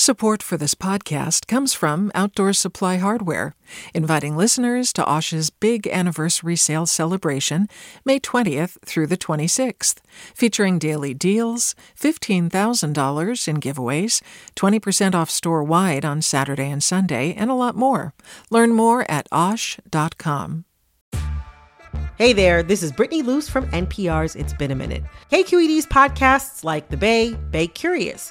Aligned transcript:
Support 0.00 0.42
for 0.42 0.56
this 0.56 0.74
podcast 0.74 1.46
comes 1.46 1.74
from 1.74 2.10
Outdoor 2.14 2.54
Supply 2.54 2.96
Hardware, 2.96 3.54
inviting 3.92 4.34
listeners 4.34 4.94
to 4.94 5.04
Osh's 5.04 5.50
big 5.50 5.86
anniversary 5.88 6.56
sale 6.56 6.86
celebration, 6.86 7.68
May 8.02 8.18
20th 8.18 8.78
through 8.82 9.08
the 9.08 9.18
26th, 9.18 9.96
featuring 10.34 10.78
daily 10.78 11.12
deals, 11.12 11.74
$15,000 12.00 12.48
in 13.46 13.60
giveaways, 13.60 14.22
20% 14.56 15.14
off 15.14 15.28
store 15.28 15.62
wide 15.62 16.06
on 16.06 16.22
Saturday 16.22 16.70
and 16.70 16.82
Sunday, 16.82 17.34
and 17.34 17.50
a 17.50 17.54
lot 17.54 17.76
more. 17.76 18.14
Learn 18.48 18.70
more 18.70 19.04
at 19.10 19.28
osh.com. 19.30 20.64
Hey 22.20 22.34
there, 22.34 22.62
this 22.62 22.82
is 22.82 22.92
Brittany 22.92 23.22
Luce 23.22 23.48
from 23.48 23.66
NPR's 23.70 24.36
It's 24.36 24.52
Been 24.52 24.70
a 24.70 24.74
Minute. 24.74 25.02
KQED's 25.32 25.86
podcasts 25.86 26.64
like 26.64 26.90
The 26.90 26.96
Bay, 26.98 27.34
Bay 27.50 27.66
Curious, 27.66 28.30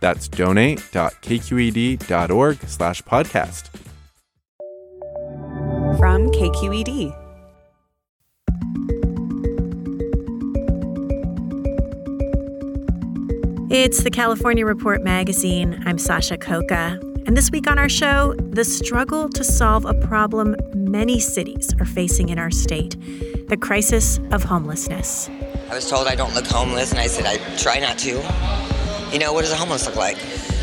That's 0.00 0.28
donate.kqed.org 0.28 2.58
slash 2.68 3.02
podcast. 3.02 3.68
From 5.98 6.30
KQED. 6.30 7.20
It's 13.70 14.04
the 14.04 14.10
California 14.10 14.64
Report 14.64 15.02
magazine. 15.02 15.82
I'm 15.84 15.98
Sasha 15.98 16.38
Khokha. 16.38 17.02
And 17.26 17.36
this 17.36 17.50
week 17.50 17.66
on 17.66 17.78
our 17.78 17.88
show, 17.88 18.34
the 18.50 18.64
struggle 18.64 19.28
to 19.30 19.42
solve 19.42 19.84
a 19.84 19.94
problem 19.94 20.54
many 20.74 21.18
cities 21.18 21.74
are 21.80 21.86
facing 21.86 22.28
in 22.28 22.38
our 22.38 22.50
state 22.50 22.96
the 23.48 23.56
crisis 23.56 24.20
of 24.30 24.44
homelessness. 24.44 25.28
I 25.70 25.74
was 25.74 25.88
told 25.88 26.06
I 26.06 26.14
don't 26.14 26.34
look 26.34 26.46
homeless, 26.46 26.92
and 26.92 27.00
I 27.00 27.06
said 27.06 27.26
I 27.26 27.36
try 27.56 27.78
not 27.78 27.98
to. 27.98 28.73
You 29.14 29.20
know, 29.20 29.32
what 29.32 29.42
does 29.42 29.52
a 29.52 29.56
homeless 29.56 29.86
look 29.86 29.94
like? 29.94 30.16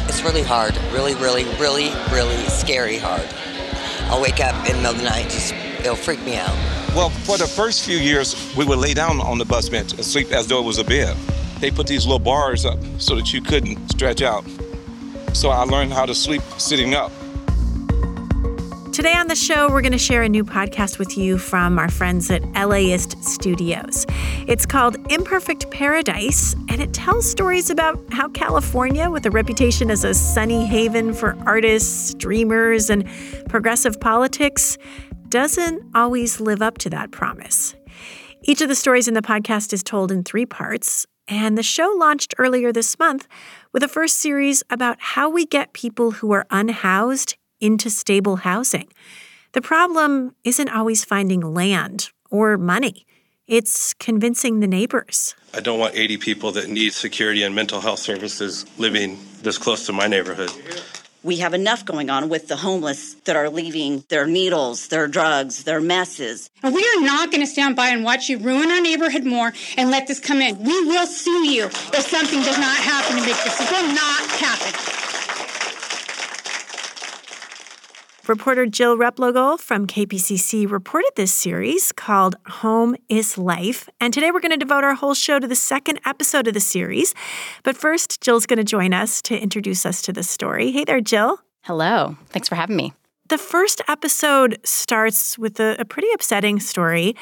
It's 0.10 0.24
really 0.24 0.44
hard, 0.44 0.78
really, 0.92 1.16
really, 1.16 1.46
really, 1.58 1.90
really 2.12 2.36
scary 2.48 2.98
hard. 2.98 3.26
I'll 4.12 4.22
wake 4.22 4.42
up 4.42 4.54
in 4.68 4.76
the 4.76 4.82
middle 4.82 4.92
of 4.92 4.98
the 4.98 5.06
night, 5.06 5.30
just 5.30 5.54
it'll 5.80 5.96
freak 5.96 6.22
me 6.26 6.36
out. 6.36 6.54
Well, 6.94 7.12
for 7.12 7.38
the 7.38 7.48
first 7.48 7.86
few 7.86 7.96
years, 7.96 8.36
we 8.58 8.66
would 8.66 8.78
lay 8.78 8.94
down 8.94 9.22
on 9.22 9.38
the 9.38 9.46
bus 9.46 9.70
bench 9.70 9.94
and 9.94 10.04
sleep 10.04 10.34
as 10.34 10.48
though 10.48 10.60
it 10.60 10.66
was 10.66 10.80
a 10.80 10.84
bed. 10.84 11.16
They 11.62 11.72
put 11.72 11.88
these 11.88 12.06
little 12.06 12.20
bars 12.20 12.66
up 12.66 12.78
so 12.98 13.16
that 13.16 13.32
you 13.32 13.42
couldn't 13.42 13.90
stretch 13.90 14.22
out. 14.22 14.44
So 15.32 15.50
I 15.50 15.64
learned 15.64 15.94
how 15.94 16.06
to 16.06 16.14
sleep 16.14 16.42
sitting 16.58 16.94
up. 16.94 17.14
Today 19.02 19.16
on 19.16 19.26
the 19.26 19.36
show, 19.36 19.68
we're 19.68 19.82
going 19.82 19.94
to 19.94 19.98
share 19.98 20.22
a 20.22 20.30
new 20.30 20.44
podcast 20.44 21.00
with 21.00 21.18
you 21.18 21.40
from 21.40 21.80
our 21.80 21.90
friends 21.90 22.30
at 22.30 22.44
LAist 22.54 23.18
Studios. 23.24 24.06
It's 24.48 24.68
called 24.68 24.96
Imperfect 25.12 25.72
Paradise, 25.72 26.54
and 26.70 26.80
it 26.80 26.94
tells 26.94 27.28
stories 27.28 27.72
about 27.72 28.00
how 28.12 28.30
California, 28.30 29.10
with 29.10 29.26
a 29.26 29.32
reputation 29.32 29.90
as 29.90 30.04
a 30.04 30.14
sunny 30.14 30.68
haven 30.68 31.16
for 31.16 31.36
artists, 31.48 32.14
dreamers, 32.14 32.92
and 32.92 33.10
progressive 33.50 34.00
politics, 34.00 34.78
doesn't 35.30 35.82
always 35.96 36.40
live 36.40 36.62
up 36.62 36.78
to 36.78 36.90
that 36.92 37.10
promise. 37.10 37.74
Each 38.44 38.62
of 38.62 38.70
the 38.70 38.76
stories 38.76 39.08
in 39.08 39.16
the 39.16 39.24
podcast 39.24 39.74
is 39.74 39.82
told 39.82 40.11
in 40.11 40.23
three 40.23 40.45
parts, 40.45 41.08
and 41.28 41.58
the 41.58 41.64
show 41.64 41.92
launched 41.98 42.36
earlier 42.38 42.72
this 42.72 43.00
month 43.00 43.28
with 43.73 43.82
a 43.82 43.88
first 43.88 44.20
series 44.20 44.61
about 44.70 44.98
how 45.00 45.28
we 45.28 45.48
get 45.48 45.73
people 45.73 46.11
who 46.11 46.32
are 46.34 46.45
unhoused 46.52 47.36
into 47.61 47.89
stable 47.89 48.38
housing. 48.38 48.88
The 49.54 49.61
problem 49.61 50.36
isn't 50.44 50.70
always 50.70 51.05
finding 51.05 51.42
land 51.54 52.10
or 52.30 52.58
money. 52.58 53.05
It's 53.48 53.94
convincing 53.94 54.60
the 54.60 54.67
neighbors. 54.67 55.36
I 55.54 55.60
don't 55.60 55.80
want 55.80 55.95
80 55.95 56.17
people 56.17 56.52
that 56.54 56.70
need 56.70 56.94
security 56.94 57.44
and 57.44 57.54
mental 57.54 57.82
health 57.82 57.99
services 57.99 58.66
living 58.77 59.20
this 59.42 59.58
close 59.58 59.86
to 59.86 59.94
my 59.94 60.08
neighborhood 60.08 60.52
we 61.23 61.38
have 61.38 61.54
enough 61.54 61.86
going 61.86 62.10
on 62.10 62.30
with 62.30 62.48
the 62.48 62.55
homeless 62.55 63.14
that 63.26 63.36
are 63.36 63.49
leaving 63.49 64.04
their 64.10 64.26
needles, 64.26 64.88
their 64.88 65.08
drugs, 65.08 65.64
their 65.64 65.80
messes. 65.80 66.49
And 66.64 66.73
we 66.73 66.82
are 66.82 67.02
not 67.02 67.32
going 67.32 67.42
to 67.42 67.48
stand 67.48 67.76
by 67.76 67.89
and 67.89 68.04
watch 68.04 68.30
you 68.30 68.39
ruin 68.39 68.72
our 68.72 68.82
neighborhood 68.82 69.23
more 69.23 69.54
and 69.78 69.92
let 69.92 70.08
this 70.08 70.20
come 70.20 70.42
in. 70.42 70.58
We 70.64 70.86
will 70.86 71.05
sue 71.05 71.48
you 71.48 71.66
if 71.66 72.08
something 72.08 72.42
does 72.42 72.58
not 72.58 72.78
happen 72.78 73.17
to 73.17 73.22
make 73.26 73.38
this. 73.43 73.61
It 73.61 73.72
will 73.72 73.93
not 73.93 74.26
happen. 74.28 75.01
Reporter 78.27 78.67
Jill 78.67 78.98
Replogle 78.98 79.59
from 79.59 79.87
KPCC 79.87 80.70
reported 80.70 81.11
this 81.15 81.33
series 81.33 81.92
called 81.92 82.36
Home 82.48 82.95
is 83.09 83.36
Life. 83.36 83.89
And 83.99 84.14
today 84.14 84.30
we're 84.30 84.42
going 84.42 84.52
to 84.52 84.58
devote 84.58 84.83
our 84.83 84.93
whole 84.93 85.15
show 85.15 85.39
to 85.39 85.48
the 85.48 85.55
second 85.55 85.99
episode 86.05 86.48
of 86.48 86.54
the 86.54 86.60
series. 86.60 87.15
But 87.64 87.76
first, 87.76 88.21
Jill's 88.21 88.45
going 88.45 88.58
to 88.58 88.64
join 88.64 88.93
us 88.93 89.23
to 89.23 89.37
introduce 89.37 89.87
us 89.87 90.04
to 90.04 90.14
the 90.14 90.21
story. 90.21 90.71
Hey 90.71 90.83
there, 90.83 91.02
Jill. 91.02 91.39
Hello. 91.64 92.15
Thanks 92.27 92.48
for 92.48 92.55
having 92.55 92.76
me. 92.76 92.93
The 93.30 93.39
first 93.39 93.81
episode 93.87 94.60
starts 94.64 95.39
with 95.39 95.60
a, 95.60 95.77
a, 95.80 95.86
pretty 95.86 96.10
upsetting 96.14 96.60
story. 96.60 97.15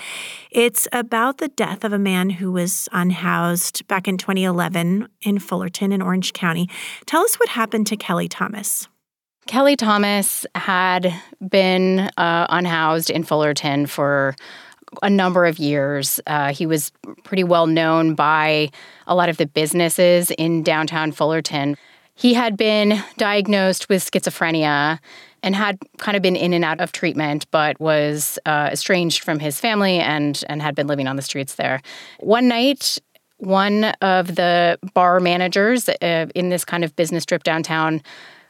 It's 0.52 0.88
about 0.92 1.38
the 1.38 1.50
death 1.50 1.84
of 1.84 1.94
a 1.94 2.00
man 2.00 2.32
who 2.32 2.52
was 2.52 2.90
unhoused 2.92 3.88
back 3.88 4.08
in 4.08 4.18
2011 4.18 5.08
in 5.22 5.40
Fullerton 5.40 5.92
in 5.92 6.02
Orange 6.02 6.34
County. 6.34 6.68
Tell 7.06 7.22
us 7.22 7.36
what 7.36 7.50
happened 7.50 7.88
to 7.88 7.96
Kelly 7.96 8.28
Thomas. 8.28 8.88
Kelly 9.50 9.76
Thomas 9.76 10.46
had 10.54 11.12
been 11.50 12.02
uh, 12.18 12.46
unhoused 12.52 13.10
in 13.10 13.24
Fullerton 13.24 13.88
for 13.88 14.36
a 15.02 15.10
number 15.10 15.48
of 15.48 15.58
years. 15.58 16.20
Uh, 16.28 16.54
he 16.54 16.68
was 16.68 16.92
pretty 17.24 17.44
well 17.44 17.66
known 17.66 18.14
by 18.14 18.70
a 19.08 19.16
lot 19.16 19.28
of 19.28 19.38
the 19.38 19.48
businesses 19.48 20.30
in 20.30 20.62
downtown 20.62 21.12
Fullerton. 21.12 21.78
He 22.14 22.36
had 22.36 22.58
been 22.58 23.04
diagnosed 23.18 23.90
with 23.90 24.04
schizophrenia 24.04 25.00
and 25.42 25.56
had 25.56 25.80
kind 25.98 26.16
of 26.16 26.22
been 26.22 26.36
in 26.36 26.54
and 26.54 26.64
out 26.64 26.80
of 26.80 26.92
treatment, 26.92 27.48
but 27.50 27.80
was 27.80 28.38
uh, 28.46 28.70
estranged 28.72 29.24
from 29.24 29.40
his 29.40 29.60
family 29.60 29.98
and 29.98 30.44
and 30.48 30.62
had 30.62 30.76
been 30.76 30.86
living 30.86 31.08
on 31.08 31.16
the 31.16 31.24
streets 31.24 31.56
there. 31.56 31.82
One 32.20 32.48
night, 32.48 33.00
one 33.38 33.86
of 34.04 34.36
the 34.36 34.78
bar 34.94 35.20
managers 35.20 35.90
uh, 35.90 36.28
in 36.36 36.50
this 36.50 36.64
kind 36.64 36.84
of 36.84 36.96
business 36.96 37.24
strip 37.24 37.42
downtown 37.42 38.04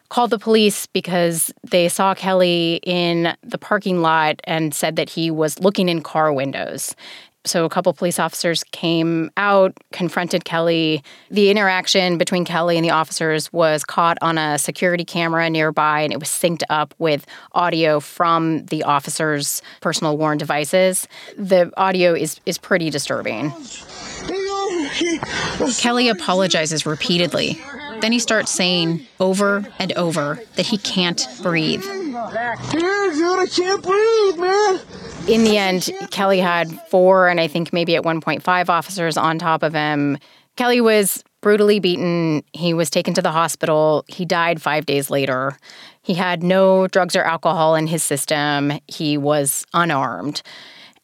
called 0.09 0.31
the 0.31 0.39
police 0.39 0.87
because 0.87 1.53
they 1.69 1.87
saw 1.87 2.13
Kelly 2.13 2.79
in 2.83 3.35
the 3.43 3.57
parking 3.57 4.01
lot 4.01 4.41
and 4.45 4.73
said 4.73 4.95
that 4.95 5.09
he 5.09 5.31
was 5.31 5.59
looking 5.59 5.87
in 5.87 6.01
car 6.01 6.33
windows. 6.33 6.95
So 7.45 7.63
a 7.63 7.69
couple 7.69 7.93
police 7.93 8.19
officers 8.19 8.63
came 8.71 9.31
out, 9.37 9.73
confronted 9.93 10.43
Kelly. 10.43 11.01
The 11.31 11.49
interaction 11.49 12.17
between 12.17 12.43
Kelly 12.43 12.77
and 12.77 12.83
the 12.83 12.91
officers 12.91 13.51
was 13.53 13.85
caught 13.85 14.17
on 14.21 14.37
a 14.37 14.59
security 14.59 15.05
camera 15.05 15.49
nearby 15.49 16.01
and 16.01 16.11
it 16.11 16.19
was 16.19 16.27
synced 16.27 16.63
up 16.69 16.93
with 16.99 17.25
audio 17.53 18.01
from 18.01 18.65
the 18.65 18.83
officers' 18.83 19.61
personal 19.79 20.17
worn 20.17 20.37
devices. 20.37 21.07
The 21.37 21.71
audio 21.77 22.13
is 22.13 22.41
is 22.45 22.57
pretty 22.57 22.89
disturbing. 22.89 23.53
Kelly 25.77 26.09
apologizes 26.09 26.85
repeatedly 26.85 27.59
then 28.01 28.11
he 28.11 28.19
starts 28.19 28.51
saying 28.51 29.05
over 29.19 29.65
and 29.79 29.91
over 29.93 30.39
that 30.55 30.65
he 30.65 30.77
can't 30.77 31.27
breathe. 31.41 31.83
I 31.85 33.47
can't 33.51 33.83
breathe, 33.83 34.37
man. 34.37 34.79
In 35.27 35.43
the 35.43 35.57
end, 35.57 35.89
Kelly 36.11 36.39
had 36.39 36.71
four 36.89 37.27
and 37.27 37.39
I 37.39 37.47
think 37.47 37.71
maybe 37.71 37.95
at 37.95 38.03
1.5 38.03 38.69
officers 38.69 39.17
on 39.17 39.39
top 39.39 39.63
of 39.63 39.73
him. 39.73 40.17
Kelly 40.55 40.81
was 40.81 41.23
brutally 41.41 41.79
beaten. 41.79 42.43
He 42.53 42.73
was 42.73 42.89
taken 42.89 43.13
to 43.13 43.21
the 43.21 43.31
hospital. 43.31 44.03
He 44.07 44.25
died 44.25 44.61
five 44.61 44.85
days 44.85 45.09
later. 45.09 45.57
He 46.01 46.13
had 46.13 46.43
no 46.43 46.87
drugs 46.87 47.15
or 47.15 47.23
alcohol 47.23 47.75
in 47.75 47.87
his 47.87 48.03
system. 48.03 48.73
He 48.87 49.17
was 49.17 49.65
unarmed. 49.73 50.41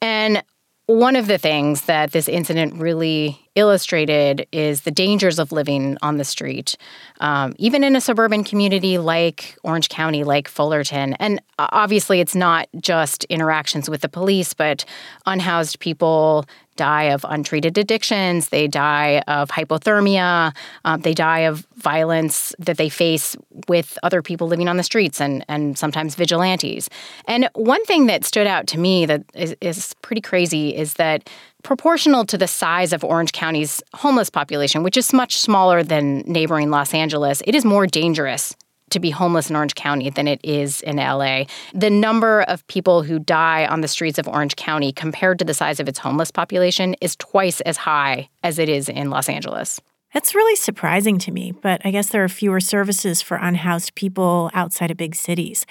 And 0.02 0.44
one 0.88 1.16
of 1.16 1.28
the 1.28 1.38
things 1.38 1.84
that 1.84 2.12
this 2.12 2.28
incident 2.28 2.76
really 2.76 3.40
illustrated 3.56 4.48
is 4.52 4.82
the 4.82 4.92
dangers 4.92 5.40
of 5.40 5.52
living 5.52 5.98
on 6.02 6.18
the 6.18 6.24
street, 6.24 6.78
um, 7.20 7.54
even 7.58 7.84
in 7.84 7.96
a 7.96 8.02
suburban 8.02 8.44
community 8.44 8.98
like 8.98 9.58
Orange 9.64 9.90
County, 9.90 10.24
like 10.24 10.48
Fullerton. 10.48 11.14
And 11.14 11.42
obviously, 11.58 12.20
it's 12.20 12.36
not 12.36 12.68
just 12.80 13.24
interactions 13.26 13.90
with 13.90 14.02
the 14.02 14.10
police, 14.10 14.54
but 14.54 14.86
unhoused 15.26 15.80
people 15.80 16.46
die 16.76 17.04
of 17.04 17.26
untreated 17.30 17.78
addictions, 17.78 18.50
they 18.50 18.68
die 18.68 19.20
of 19.28 19.50
hypothermia, 19.50 20.54
um, 20.84 21.02
they 21.02 21.14
die 21.14 21.40
of 21.40 21.66
violence 21.76 22.54
that 22.60 22.78
they 22.78 22.90
face 22.90 23.36
with 23.68 23.98
other 24.04 24.22
people 24.22 24.48
living 24.48 24.68
on 24.68 24.78
the 24.78 24.84
streets 24.84 25.22
and, 25.22 25.46
and 25.48 25.78
sometimes 25.78 26.16
vigilantes. 26.16 26.90
And 27.28 27.50
one 27.54 27.84
thing 27.86 28.08
that 28.08 28.26
stood 28.26 28.48
out 28.48 28.68
to 28.68 28.80
me 28.80 29.06
that 29.06 29.24
is, 29.34 29.56
is 29.62 29.94
pretty 30.02 30.22
crazy 30.22 30.76
is 30.76 30.96
that 30.96 31.30
proportional 31.66 32.24
to 32.26 32.38
the 32.38 32.48
size 32.48 32.94
of 32.94 33.04
Orange 33.04 33.32
County's 33.32 33.82
homeless 33.96 34.30
population, 34.30 34.84
which 34.84 34.96
is 34.96 35.12
much 35.12 35.36
smaller 35.38 35.82
than 35.82 36.20
neighboring 36.20 36.70
Los 36.70 36.94
Angeles, 36.94 37.42
it 37.46 37.56
is 37.56 37.66
more 37.66 37.88
dangerous 37.88 38.56
to 38.92 39.00
be 39.00 39.10
homeless 39.10 39.50
in 39.50 39.56
Orange 39.56 39.74
County 39.74 40.12
than 40.12 40.28
it 40.28 40.40
is 40.44 40.82
in 40.82 40.98
LA. 40.98 41.46
The 41.74 41.90
number 41.90 42.44
of 42.44 42.66
people 42.68 43.02
who 43.02 43.18
die 43.18 43.66
on 43.66 43.82
the 43.82 43.88
streets 43.88 44.20
of 44.20 44.28
Orange 44.28 44.56
County 44.56 44.94
compared 44.94 45.40
to 45.40 45.46
the 45.46 45.56
size 45.56 45.80
of 45.80 45.90
its 45.90 45.98
homeless 45.98 46.30
population 46.30 46.96
is 47.02 47.16
twice 47.16 47.62
as 47.62 47.78
high 47.78 48.30
as 48.44 48.60
it 48.60 48.70
is 48.70 48.88
in 48.88 49.10
Los 49.10 49.28
Angeles. 49.28 49.82
That's 50.14 50.36
really 50.36 50.56
surprising 50.56 51.18
to 51.20 51.32
me, 51.32 51.52
but 51.52 51.82
I 51.84 51.90
guess 51.90 52.10
there 52.10 52.24
are 52.24 52.30
fewer 52.30 52.60
services 52.60 53.24
for 53.24 53.38
unhoused 53.38 53.96
people 53.96 54.52
outside 54.54 54.92
of 54.92 54.98
big 54.98 55.16
cities. 55.16 55.66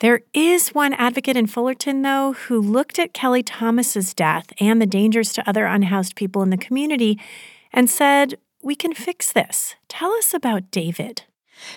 There 0.00 0.22
is 0.32 0.70
one 0.70 0.92
advocate 0.94 1.36
in 1.36 1.46
Fullerton, 1.46 2.02
though, 2.02 2.32
who 2.32 2.60
looked 2.60 2.98
at 2.98 3.14
Kelly 3.14 3.42
Thomas's 3.42 4.12
death 4.12 4.52
and 4.58 4.82
the 4.82 4.86
dangers 4.86 5.32
to 5.34 5.48
other 5.48 5.66
unhoused 5.66 6.16
people 6.16 6.42
in 6.42 6.50
the 6.50 6.56
community 6.56 7.20
and 7.72 7.88
said, 7.88 8.38
We 8.60 8.74
can 8.74 8.92
fix 8.92 9.32
this. 9.32 9.76
Tell 9.88 10.12
us 10.12 10.34
about 10.34 10.70
David. 10.70 11.22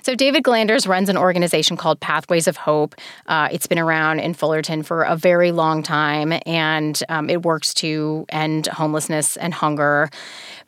So, 0.02 0.16
David 0.16 0.44
Gillanders 0.44 0.88
runs 0.88 1.10
an 1.10 1.18
organization 1.18 1.78
called 1.78 2.00
Pathways 2.00 2.48
of 2.48 2.58
Hope. 2.58 2.96
Uh, 3.28 3.50
it's 3.52 3.68
been 3.68 3.80
around 3.80 4.20
in 4.20 4.34
Fullerton 4.34 4.82
for 4.82 5.04
a 5.04 5.16
very 5.16 5.52
long 5.52 5.84
time, 5.84 6.34
and 6.48 7.00
um, 7.10 7.30
it 7.30 7.44
works 7.44 7.74
to 7.76 8.26
end 8.30 8.66
homelessness 8.66 9.38
and 9.38 9.54
hunger. 9.54 10.10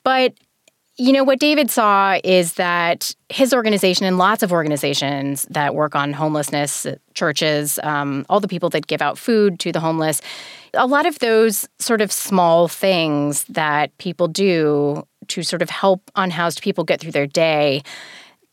But 0.04 0.36
you 1.00 1.14
know, 1.14 1.24
what 1.24 1.40
David 1.40 1.72
saw 1.72 2.20
is 2.26 2.54
that 2.56 3.16
his 3.30 3.54
organization 3.54 4.06
and 4.06 4.18
lots 4.18 4.44
of 4.44 4.52
organizations 4.52 5.48
that 5.50 5.74
work 5.74 5.96
on 5.96 6.12
homelessness, 6.12 6.86
churches, 7.14 7.80
um, 7.84 8.26
all 8.28 8.42
the 8.42 8.50
people 8.50 8.70
that 8.72 8.86
give 8.86 9.02
out 9.02 9.18
food 9.18 9.62
to 9.62 9.72
the 9.72 9.80
homeless, 9.80 10.22
a 10.74 10.86
lot 10.86 11.06
of 11.06 11.18
those 11.20 11.70
sort 11.80 12.02
of 12.02 12.12
small 12.12 12.68
things 12.68 13.46
that 13.46 13.98
people 13.98 14.28
do 14.28 15.08
to 15.30 15.42
sort 15.42 15.62
of 15.62 15.70
help 15.70 16.12
unhoused 16.18 16.62
people 16.62 16.84
get 16.84 17.00
through 17.00 17.14
their 17.14 17.28
day 17.28 17.82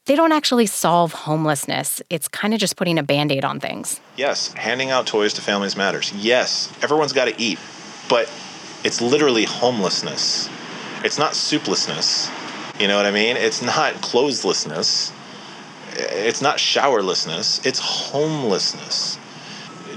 they 0.04 0.14
don't 0.14 0.31
actually 0.31 0.66
solve 0.66 1.12
homelessness. 1.12 2.00
It's 2.10 2.28
kind 2.28 2.54
of 2.54 2.60
just 2.60 2.76
putting 2.76 2.96
a 2.96 3.02
band 3.02 3.32
aid 3.32 3.44
on 3.44 3.58
things. 3.58 4.00
Yes, 4.16 4.52
handing 4.52 4.90
out 4.90 5.08
toys 5.08 5.34
to 5.34 5.43
families 5.43 5.76
matters. 5.76 6.12
Yes, 6.14 6.72
everyone's 6.81 7.12
got 7.12 7.25
to 7.25 7.34
eat, 7.43 7.58
but 8.08 8.31
it's 8.84 9.00
literally 9.00 9.46
homelessness. 9.46 10.48
It's 11.02 11.19
not 11.19 11.34
souplessness. 11.34 12.31
You 12.78 12.88
know 12.88 12.96
what 12.96 13.06
I 13.06 13.11
mean? 13.11 13.37
It's 13.37 13.62
not 13.62 13.94
clotheslessness. 13.94 15.12
It's 15.94 16.43
not 16.43 16.58
showerlessness. 16.58 17.64
It's 17.64 17.78
homelessness. 17.78 19.19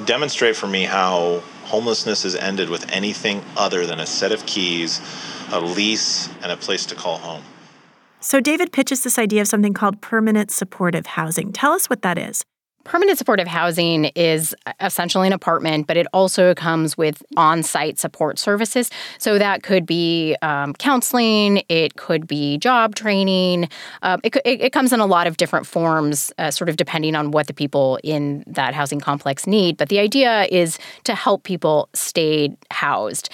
Demonstrate 0.06 0.56
for 0.56 0.68
me 0.68 0.86
how 0.86 1.44
homelessness 1.66 2.24
is 2.24 2.36
ended 2.36 2.70
with 2.70 2.90
anything 2.90 3.44
other 3.58 3.86
than 3.86 4.00
a 4.00 4.06
set 4.06 4.31
of 4.31 4.46
keys, 4.46 5.02
a 5.52 5.60
lease, 5.60 6.30
and 6.42 6.52
a 6.52 6.58
place 6.58 6.86
to 6.88 6.96
call 6.96 7.18
home. 7.18 7.44
So, 8.22 8.40
David 8.40 8.72
pitches 8.72 9.04
this 9.04 9.20
idea 9.20 9.42
of 9.42 9.48
something 9.48 9.74
called 9.74 10.02
permanent 10.02 10.52
supportive 10.52 11.06
housing. 11.06 11.52
Tell 11.52 11.72
us 11.72 11.90
what 11.90 12.02
that 12.02 12.18
is. 12.18 12.44
Permanent 12.86 13.18
supportive 13.18 13.48
housing 13.48 14.06
is 14.16 14.56
essentially 14.80 15.28
an 15.28 15.34
apartment, 15.34 15.86
but 15.86 15.98
it 15.98 16.08
also 16.14 16.56
comes 16.56 16.98
with 16.98 17.22
on 17.38 17.62
site 17.62 18.00
support 18.00 18.40
services. 18.40 18.90
So 19.18 19.38
that 19.38 19.64
could 19.64 19.86
be 19.86 20.36
um, 20.42 20.74
counseling, 20.74 21.62
it 21.70 21.98
could 21.98 22.26
be 22.26 22.58
job 22.58 22.96
training. 22.96 23.70
Uh, 24.02 24.18
it, 24.24 24.36
it, 24.38 24.62
it, 24.62 24.74
comes 24.74 24.94
in 24.94 25.00
a 25.00 25.06
lot 25.06 25.28
of 25.28 25.38
different 25.38 25.68
forms, 25.68 26.31
uh, 26.38 26.52
sort 26.52 26.70
of 26.70 26.78
depending 26.78 27.16
on 27.16 27.31
what 27.31 27.48
the 27.48 27.54
people 27.54 28.00
in 28.04 28.44
that 28.48 28.74
housing 28.74 29.00
complex 29.00 29.46
need. 29.46 29.75
But 29.78 29.90
the 29.90 30.00
idea 30.00 30.46
is 30.46 30.80
to 31.04 31.16
help 31.16 31.44
people 31.44 31.90
stay 31.94 32.56
housed. 32.72 33.30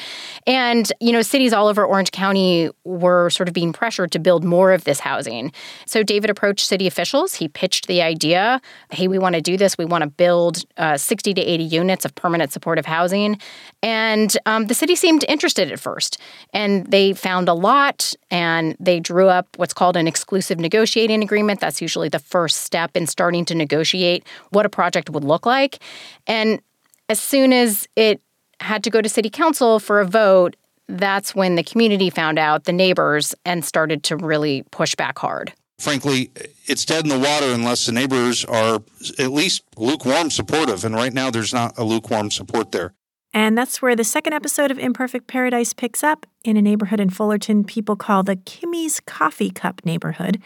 And, 0.47 0.91
you 0.99 1.11
know, 1.11 1.21
cities 1.21 1.53
all 1.53 1.67
over 1.67 1.85
Orange 1.85 2.11
County 2.11 2.69
were 2.83 3.29
sort 3.29 3.47
of 3.47 3.53
being 3.53 3.73
pressured 3.73 4.11
to 4.13 4.19
build 4.19 4.43
more 4.43 4.71
of 4.71 4.85
this 4.85 4.99
housing. 4.99 5.51
So 5.85 6.03
David 6.03 6.29
approached 6.29 6.65
city 6.65 6.87
officials. 6.87 7.35
He 7.35 7.47
pitched 7.47 7.87
the 7.87 8.01
idea 8.01 8.61
hey, 8.91 9.07
we 9.07 9.19
want 9.19 9.34
to 9.35 9.41
do 9.41 9.57
this. 9.57 9.77
We 9.77 9.85
want 9.85 10.03
to 10.03 10.09
build 10.09 10.63
uh, 10.77 10.97
60 10.97 11.33
to 11.33 11.41
80 11.41 11.63
units 11.63 12.05
of 12.05 12.15
permanent 12.15 12.51
supportive 12.51 12.85
housing. 12.85 13.39
And 13.83 14.35
um, 14.45 14.67
the 14.67 14.73
city 14.73 14.95
seemed 14.95 15.23
interested 15.27 15.71
at 15.71 15.79
first. 15.79 16.19
And 16.53 16.85
they 16.87 17.13
found 17.13 17.49
a 17.49 17.53
lot 17.53 18.13
and 18.31 18.75
they 18.79 18.99
drew 18.99 19.27
up 19.27 19.47
what's 19.57 19.73
called 19.73 19.97
an 19.97 20.07
exclusive 20.07 20.59
negotiating 20.59 21.23
agreement. 21.23 21.59
That's 21.59 21.81
usually 21.81 22.09
the 22.09 22.19
first 22.19 22.57
step 22.61 22.95
in 22.95 23.07
starting 23.07 23.45
to 23.45 23.55
negotiate 23.55 24.25
what 24.49 24.65
a 24.65 24.69
project 24.69 25.09
would 25.09 25.23
look 25.23 25.45
like. 25.45 25.79
And 26.27 26.61
as 27.09 27.19
soon 27.19 27.53
as 27.53 27.87
it 27.95 28.21
had 28.59 28.83
to 28.83 28.89
go 28.89 29.01
to 29.01 29.09
city 29.09 29.29
council 29.29 29.79
for 29.79 29.99
a 29.99 30.05
vote, 30.05 30.55
that's 30.87 31.33
when 31.33 31.55
the 31.55 31.63
community 31.63 32.09
found 32.09 32.37
out, 32.37 32.65
the 32.65 32.73
neighbors, 32.73 33.33
and 33.43 33.65
started 33.65 34.03
to 34.03 34.17
really 34.17 34.63
push 34.71 34.95
back 34.95 35.17
hard 35.17 35.53
frankly, 35.77 36.31
it's 36.65 36.85
dead 36.85 37.03
in 37.03 37.09
the 37.09 37.19
water 37.19 37.47
unless 37.51 37.85
the 37.85 37.91
neighbors 37.91 38.45
are 38.45 38.81
at 39.19 39.31
least 39.31 39.63
lukewarm 39.77 40.29
supportive. 40.29 40.85
And 40.85 40.95
right 40.95 41.13
now, 41.13 41.29
there's 41.29 41.53
not 41.53 41.77
a 41.77 41.83
lukewarm 41.83 42.31
support 42.31 42.71
there. 42.71 42.93
And 43.33 43.57
that's 43.57 43.81
where 43.81 43.97
the 43.97 44.05
second 44.05 44.31
episode 44.31 44.71
of 44.71 44.79
Imperfect 44.79 45.27
Paradise 45.27 45.73
picks 45.73 46.03
up 46.03 46.25
in 46.45 46.55
a 46.55 46.61
neighborhood 46.61 47.01
in 47.01 47.09
Fullerton 47.09 47.65
people 47.65 47.97
call 47.97 48.23
the 48.23 48.37
Kimmy's 48.37 49.01
Coffee 49.01 49.49
Cup 49.49 49.83
neighborhood 49.83 50.41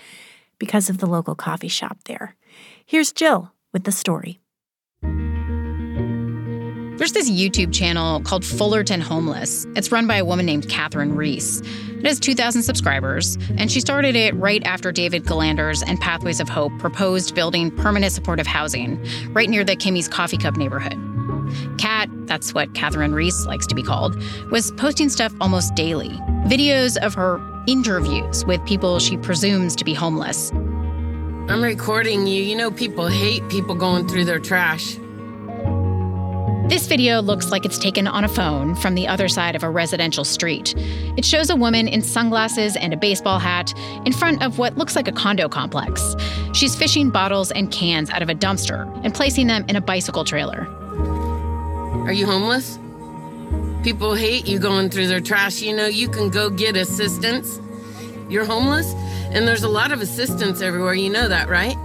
because 0.58 0.90
of 0.90 0.98
the 0.98 1.06
local 1.06 1.36
coffee 1.36 1.68
shop 1.68 2.00
there. 2.06 2.36
Here's 2.86 3.12
Jill 3.12 3.54
with 3.72 3.84
the 3.84 3.92
story. 3.92 4.40
There's 7.00 7.14
this 7.14 7.32
YouTube 7.32 7.74
channel 7.74 8.20
called 8.24 8.44
Fullerton 8.44 9.00
Homeless. 9.00 9.66
It's 9.74 9.90
run 9.90 10.06
by 10.06 10.18
a 10.18 10.26
woman 10.26 10.46
named 10.46 10.68
Catherine 10.68 11.16
Reese. 11.16 11.62
It 11.62 12.06
has 12.06 12.20
2,000 12.20 12.62
subscribers, 12.62 13.38
and 13.58 13.72
she 13.72 13.80
started 13.80 14.18
it 14.18 14.36
right 14.36 14.62
after 14.66 14.92
David 14.92 15.24
Gillanders 15.24 15.82
and 15.88 15.98
Pathways 16.02 16.42
of 16.42 16.50
Hope 16.50 16.78
proposed 16.78 17.34
building 17.36 17.72
permanent 17.72 18.12
supportive 18.12 18.46
housing 18.46 19.02
right 19.30 19.50
near 19.50 19.64
the 19.64 19.78
Kimmy's 19.78 20.10
Coffee 20.10 20.36
Cup 20.36 20.58
neighborhood. 20.58 20.98
Kat, 21.78 22.10
that's 22.28 22.54
what 22.54 22.74
Catherine 22.74 23.14
Reese 23.14 23.46
likes 23.46 23.66
to 23.68 23.76
be 23.76 23.82
called, 23.82 24.22
was 24.52 24.72
posting 24.72 25.08
stuff 25.08 25.34
almost 25.40 25.74
daily 25.76 26.10
videos 26.48 26.98
of 26.98 27.14
her 27.14 27.40
interviews 27.66 28.44
with 28.44 28.64
people 28.66 29.00
she 29.00 29.16
presumes 29.16 29.74
to 29.78 29.86
be 29.86 29.94
homeless. 29.94 30.52
I'm 30.52 31.64
recording 31.64 32.28
you. 32.28 32.44
You 32.44 32.58
know, 32.58 32.72
people 32.72 33.08
hate 33.08 33.48
people 33.48 33.74
going 33.74 34.06
through 34.10 34.26
their 34.26 34.40
trash. 34.40 34.98
This 36.70 36.86
video 36.86 37.20
looks 37.20 37.50
like 37.50 37.66
it's 37.66 37.80
taken 37.80 38.06
on 38.06 38.24
a 38.24 38.28
phone 38.28 38.76
from 38.76 38.94
the 38.94 39.08
other 39.08 39.28
side 39.28 39.56
of 39.56 39.64
a 39.64 39.70
residential 39.72 40.24
street. 40.24 40.76
It 41.18 41.26
shows 41.26 41.50
a 41.50 41.56
woman 41.56 41.88
in 41.88 42.04
sunglasses 42.04 42.76
and 42.76 42.94
a 42.94 42.98
baseball 42.98 43.40
hat 43.40 43.74
in 44.06 44.14
front 44.14 44.44
of 44.44 44.60
what 44.60 44.78
looks 44.78 44.96
like 44.96 45.08
a 45.08 45.12
condo 45.12 45.50
complex. 45.50 46.16
She's 46.54 46.76
fishing 46.76 47.10
bottles 47.10 47.50
and 47.50 47.72
cans 47.72 48.12
out 48.12 48.22
of 48.22 48.30
a 48.30 48.36
dumpster 48.36 48.88
and 49.04 49.16
placing 49.16 49.48
them 49.48 49.66
in 49.68 49.78
a 49.78 49.82
bicycle 49.82 50.24
trailer. 50.24 50.68
Are 52.06 52.14
you 52.14 52.28
homeless? 52.28 52.78
People 53.84 54.14
hate 54.14 54.48
you 54.48 54.60
going 54.60 54.92
through 54.92 55.08
their 55.08 55.22
trash. 55.22 55.64
You 55.64 55.76
know, 55.76 55.88
you 55.88 56.08
can 56.08 56.30
go 56.30 56.52
get 56.52 56.78
assistance. 56.78 57.60
You're 58.30 58.46
homeless, 58.46 58.94
and 59.34 59.48
there's 59.48 59.64
a 59.64 59.70
lot 59.70 59.92
of 59.92 60.02
assistance 60.02 60.62
everywhere. 60.62 60.94
You 60.94 61.10
know 61.10 61.30
that, 61.30 61.50
right? 61.50 61.76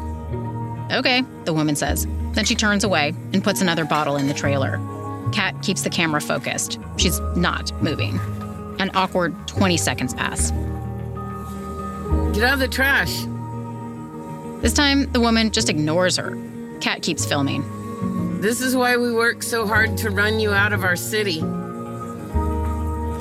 Okay, 0.93 1.23
the 1.45 1.55
woman 1.55 1.75
says. 1.75 2.07
Then 2.35 2.45
she 2.45 2.55
turns 2.55 2.85
away 2.85 3.15
and 3.33 3.43
puts 3.43 3.61
another 3.61 3.85
bottle 3.85 4.17
in 4.17 4.27
the 4.27 4.35
trailer. 4.35 4.81
Kat 5.33 5.61
keeps 5.63 5.83
the 5.83 5.91
camera 5.91 6.21
focused. 6.21 6.79
She's 6.97 7.21
not 7.37 7.73
moving. 7.83 8.19
An 8.79 8.91
awkward 8.95 9.35
20 9.49 9.77
seconds 9.77 10.15
pass. 10.15 10.51
Get 12.35 12.45
out 12.45 12.55
of 12.55 12.61
the 12.61 12.69
trash. 12.69 13.23
This 14.63 14.73
time, 14.73 15.11
the 15.13 15.21
woman 15.21 15.51
just 15.51 15.69
ignores 15.69 16.17
her. 16.17 16.37
Kat 16.81 17.03
keeps 17.03 17.25
filming. 17.25 17.63
This 18.41 18.61
is 18.61 18.75
why 18.75 18.97
we 18.97 19.13
work 19.13 19.43
so 19.43 19.67
hard 19.67 19.97
to 19.99 20.11
run 20.11 20.41
you 20.41 20.53
out 20.53 20.73
of 20.73 20.85
our 20.85 20.97
city. 20.97 21.41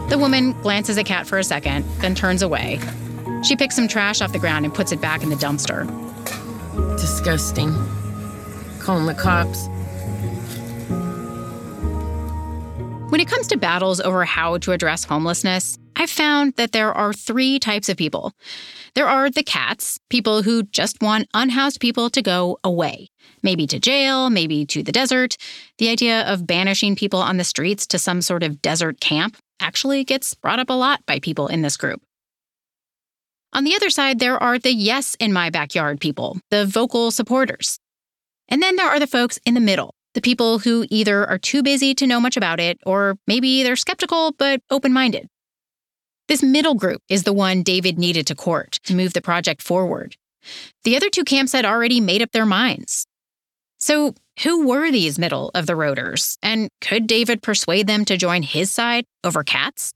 The 0.10 0.18
woman 0.20 0.54
glances 0.62 0.98
at 0.98 1.06
Kat 1.06 1.28
for 1.28 1.38
a 1.38 1.44
second, 1.44 1.86
then 2.00 2.16
turns 2.16 2.42
away. 2.42 2.80
She 3.44 3.56
picks 3.56 3.76
some 3.76 3.88
trash 3.88 4.22
off 4.22 4.34
the 4.34 4.40
ground 4.40 4.66
and 4.66 4.74
puts 4.74 4.92
it 4.92 5.02
back 5.02 5.24
in 5.24 5.30
the 5.30 5.36
dumpster. 5.36 5.88
Disgusting 7.00 7.74
calling 8.84 9.06
the 9.06 9.14
cops. 9.14 9.68
When 13.10 13.22
it 13.22 13.28
comes 13.28 13.48
to 13.48 13.58
battles 13.58 14.02
over 14.02 14.26
how 14.26 14.58
to 14.58 14.72
address 14.72 15.04
homelessness, 15.04 15.78
I've 15.96 16.10
found 16.10 16.56
that 16.56 16.72
there 16.72 16.92
are 16.92 17.14
three 17.14 17.60
types 17.60 17.88
of 17.88 17.96
people. 17.96 18.34
There 18.96 19.08
are 19.08 19.30
the 19.30 19.44
cats, 19.44 20.00
people 20.10 20.42
who 20.42 20.64
just 20.64 21.02
want 21.02 21.30
unhoused 21.34 21.80
people 21.80 22.10
to 22.10 22.22
go 22.22 22.58
away, 22.64 23.10
maybe 23.42 23.68
to 23.68 23.80
jail, 23.80 24.30
maybe 24.30 24.66
to 24.66 24.84
the 24.84 24.92
desert. 24.92 25.38
The 25.78 25.90
idea 25.90 26.24
of 26.24 26.48
banishing 26.48 26.96
people 26.96 27.20
on 27.20 27.38
the 27.38 27.44
streets 27.44 27.86
to 27.88 28.00
some 28.00 28.22
sort 28.22 28.44
of 28.44 28.62
desert 28.62 29.00
camp 29.00 29.38
actually 29.60 30.04
gets 30.04 30.34
brought 30.34 30.60
up 30.60 30.70
a 30.70 30.74
lot 30.74 31.06
by 31.06 31.20
people 31.20 31.48
in 31.48 31.62
this 31.62 31.78
group. 31.78 32.02
On 33.54 33.64
the 33.64 33.76
other 33.76 33.92
side, 33.92 34.18
there 34.18 34.42
are 34.42 34.58
the 34.58 34.74
yes 34.74 35.16
in 35.20 35.32
my 35.32 35.52
backyard 35.52 36.00
people, 36.00 36.40
the 36.50 36.66
vocal 36.66 37.12
supporters. 37.12 37.80
And 38.54 38.62
then 38.62 38.76
there 38.76 38.88
are 38.88 39.00
the 39.00 39.08
folks 39.08 39.40
in 39.48 39.56
the 39.56 39.60
middle, 39.60 39.96
the 40.14 40.22
people 40.22 40.60
who 40.60 40.86
either 40.92 41.26
are 41.28 41.40
too 41.40 41.64
busy 41.64 41.96
to 41.96 42.06
know 42.06 42.20
much 42.20 42.38
about 42.38 42.60
it, 42.60 42.78
or 42.86 43.18
maybe 43.26 43.64
they're 43.64 43.76
skeptical 43.76 44.32
but 44.38 44.62
open 44.70 44.94
minded. 44.94 45.28
This 46.28 46.44
middle 46.44 46.76
group 46.76 47.02
is 47.10 47.24
the 47.24 47.34
one 47.34 47.64
David 47.64 47.98
needed 47.98 48.28
to 48.28 48.36
court 48.36 48.74
to 48.84 48.94
move 48.94 49.14
the 49.14 49.24
project 49.24 49.64
forward. 49.64 50.18
The 50.84 50.96
other 50.96 51.10
two 51.10 51.24
camps 51.24 51.52
had 51.52 51.66
already 51.66 52.00
made 52.00 52.22
up 52.22 52.32
their 52.32 52.46
minds. 52.46 53.08
So, 53.80 54.14
who 54.44 54.68
were 54.68 54.92
these 54.92 55.18
middle 55.18 55.50
of 55.56 55.66
the 55.66 55.74
roaders? 55.74 56.38
And 56.44 56.70
could 56.80 57.08
David 57.08 57.42
persuade 57.42 57.88
them 57.88 58.06
to 58.06 58.18
join 58.18 58.44
his 58.44 58.72
side 58.72 59.06
over 59.24 59.44
cats? 59.44 59.96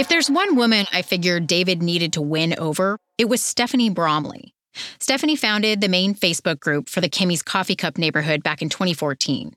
If 0.00 0.08
there's 0.08 0.30
one 0.30 0.56
woman 0.56 0.86
I 0.94 1.02
figured 1.02 1.46
David 1.46 1.82
needed 1.82 2.14
to 2.14 2.22
win 2.22 2.54
over, 2.56 2.98
it 3.18 3.28
was 3.28 3.42
Stephanie 3.42 3.90
Bromley. 3.90 4.54
Stephanie 4.98 5.36
founded 5.36 5.82
the 5.82 5.90
main 5.90 6.14
Facebook 6.14 6.58
group 6.58 6.88
for 6.88 7.02
the 7.02 7.08
Kimmy's 7.10 7.42
Coffee 7.42 7.76
Cup 7.76 7.98
neighborhood 7.98 8.42
back 8.42 8.62
in 8.62 8.70
2014. 8.70 9.52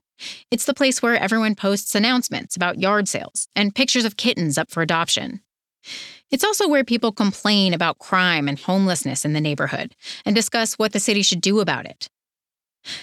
It's 0.50 0.66
the 0.66 0.74
place 0.74 1.00
where 1.00 1.16
everyone 1.16 1.54
posts 1.54 1.94
announcements 1.94 2.56
about 2.56 2.78
yard 2.78 3.08
sales 3.08 3.48
and 3.56 3.74
pictures 3.74 4.04
of 4.04 4.18
kittens 4.18 4.58
up 4.58 4.70
for 4.70 4.82
adoption. 4.82 5.40
It's 6.30 6.44
also 6.44 6.68
where 6.68 6.84
people 6.84 7.10
complain 7.10 7.72
about 7.72 7.98
crime 7.98 8.46
and 8.46 8.58
homelessness 8.58 9.24
in 9.24 9.32
the 9.32 9.40
neighborhood 9.40 9.94
and 10.26 10.36
discuss 10.36 10.74
what 10.74 10.92
the 10.92 11.00
city 11.00 11.22
should 11.22 11.40
do 11.40 11.60
about 11.60 11.86
it. 11.86 12.10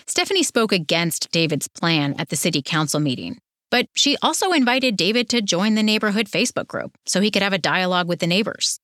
Stephanie 0.05 0.43
spoke 0.43 0.71
against 0.71 1.31
David's 1.31 1.67
plan 1.67 2.13
at 2.19 2.29
the 2.29 2.35
city 2.35 2.61
council 2.61 2.99
meeting, 2.99 3.39
but 3.71 3.87
she 3.95 4.17
also 4.21 4.51
invited 4.51 4.95
David 4.95 5.29
to 5.29 5.41
join 5.41 5.73
the 5.75 5.81
neighborhood 5.81 6.27
Facebook 6.27 6.67
group 6.67 6.91
so 7.07 7.21
he 7.21 7.31
could 7.31 7.41
have 7.41 7.53
a 7.53 7.57
dialogue 7.57 8.07
with 8.07 8.19
the 8.19 8.27
neighbors. 8.27 8.79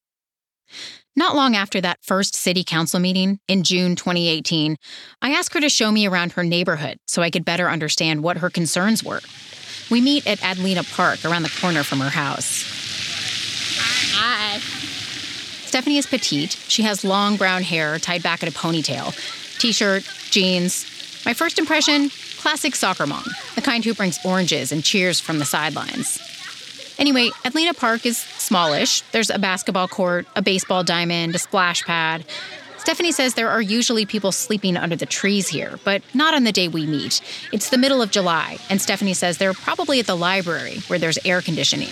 Not 1.16 1.36
long 1.36 1.56
after 1.56 1.82
that 1.82 2.00
first 2.04 2.36
city 2.36 2.64
council 2.64 3.00
meeting 3.00 3.40
in 3.48 3.64
June 3.64 3.96
2018, 3.96 4.78
I 5.22 5.32
asked 5.32 5.54
her 5.54 5.62
to 5.62 5.70
show 5.70 5.92
me 5.92 6.08
around 6.08 6.34
her 6.34 6.44
neighborhood 6.44 7.00
so 7.08 7.22
I 7.22 7.30
could 7.30 7.44
better 7.44 7.70
understand 7.70 8.24
what 8.24 8.38
her 8.38 8.50
concerns 8.50 9.04
were. 9.04 9.22
We 9.90 10.00
meet 10.00 10.28
at 10.28 10.40
Adlena 10.40 10.84
Park 10.96 11.26
around 11.26 11.44
the 11.44 11.58
corner 11.62 11.84
from 11.84 12.00
her 12.02 12.10
house. 12.10 12.64
Hi. 14.14 14.60
Stephanie 15.66 15.98
is 15.98 16.06
petite. 16.06 16.52
She 16.68 16.84
has 16.84 17.04
long 17.04 17.36
brown 17.36 17.64
hair 17.64 17.98
tied 18.00 18.22
back 18.24 18.44
in 18.44 18.50
a 18.50 18.52
ponytail, 18.52 19.14
t 19.60 19.72
shirt, 19.72 20.04
jeans. 20.30 20.86
My 21.26 21.34
first 21.34 21.58
impression 21.58 22.10
classic 22.38 22.76
soccer 22.76 23.08
mom, 23.08 23.26
kind 23.68 23.84
who 23.84 23.94
brings 23.94 24.18
oranges 24.24 24.72
and 24.72 24.82
cheers 24.82 25.20
from 25.20 25.40
the 25.40 25.46
sidelines. 25.46 26.20
Anyway, 26.98 27.30
Adlena 27.44 27.78
Park 27.78 28.06
is 28.06 28.18
smallish. 28.18 29.02
There's 29.12 29.30
a 29.30 29.38
basketball 29.38 29.90
court, 29.90 30.26
a 30.38 30.42
baseball 30.42 30.86
diamond, 30.86 31.36
a 31.36 31.38
splash 31.38 31.84
pad. 31.84 32.24
Stephanie 32.78 33.12
says 33.12 33.34
there 33.34 33.50
are 33.50 33.62
usually 33.62 34.06
people 34.06 34.32
sleeping 34.32 34.78
under 34.78 34.96
the 34.96 35.06
trees 35.06 35.50
here, 35.50 35.78
but 35.84 36.02
not 36.14 36.34
on 36.34 36.46
the 36.46 36.54
day 36.54 36.70
we 36.70 36.86
meet. 36.86 37.20
It's 37.52 37.70
the 37.70 37.78
middle 37.78 38.02
of 38.02 38.10
July, 38.10 38.58
and 38.70 38.82
Stephanie 38.82 39.14
says 39.14 39.38
they're 39.38 39.54
probably 39.54 40.00
at 40.00 40.08
the 40.08 40.16
library 40.16 40.78
where 40.88 40.98
there's 40.98 41.20
air 41.26 41.42
conditioning. 41.42 41.92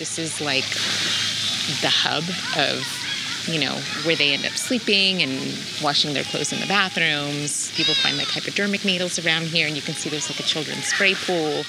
This 0.00 0.18
is 0.18 0.40
like 0.40 0.68
the 1.82 1.88
hub 1.88 2.24
of, 2.58 2.99
you 3.52 3.60
know, 3.60 3.74
where 4.04 4.16
they 4.16 4.32
end 4.32 4.44
up 4.44 4.52
sleeping 4.52 5.22
and 5.22 5.32
washing 5.82 6.14
their 6.14 6.24
clothes 6.24 6.52
in 6.52 6.60
the 6.60 6.66
bathrooms. 6.66 7.72
People 7.74 7.94
find 7.94 8.16
like 8.16 8.28
hypodermic 8.28 8.84
needles 8.84 9.24
around 9.24 9.44
here, 9.44 9.66
and 9.66 9.76
you 9.76 9.82
can 9.82 9.94
see 9.94 10.08
there's 10.08 10.30
like 10.30 10.40
a 10.40 10.44
children's 10.44 10.86
spray 10.86 11.14
pool. 11.14 11.64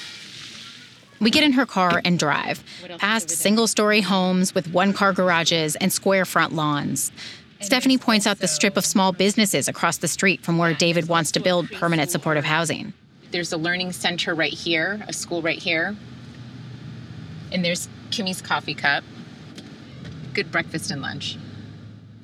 We 1.20 1.30
get 1.30 1.44
in 1.44 1.52
her 1.52 1.66
car 1.66 2.02
and 2.04 2.18
drive, 2.18 2.64
past 2.98 3.30
single 3.30 3.68
story 3.68 4.00
homes 4.00 4.54
with 4.54 4.72
one 4.72 4.92
car 4.92 5.12
garages 5.12 5.76
and 5.76 5.92
square 5.92 6.24
front 6.24 6.52
lawns. 6.52 7.12
Stephanie 7.60 7.96
points 7.96 8.26
out 8.26 8.40
the 8.40 8.48
strip 8.48 8.76
of 8.76 8.84
small 8.84 9.12
businesses 9.12 9.68
across 9.68 9.98
the 9.98 10.08
street 10.08 10.42
from 10.42 10.58
where 10.58 10.74
David 10.74 11.08
wants 11.08 11.30
to 11.32 11.40
build 11.40 11.70
permanent 11.70 12.10
supportive 12.10 12.44
housing. 12.44 12.92
There's 13.30 13.52
a 13.52 13.56
learning 13.56 13.92
center 13.92 14.34
right 14.34 14.52
here, 14.52 15.00
a 15.06 15.12
school 15.12 15.42
right 15.42 15.58
here. 15.58 15.96
And 17.52 17.64
there's 17.64 17.88
Kimmy's 18.10 18.42
Coffee 18.42 18.74
Cup. 18.74 19.04
Good 20.34 20.50
breakfast 20.50 20.90
and 20.90 21.02
lunch. 21.02 21.38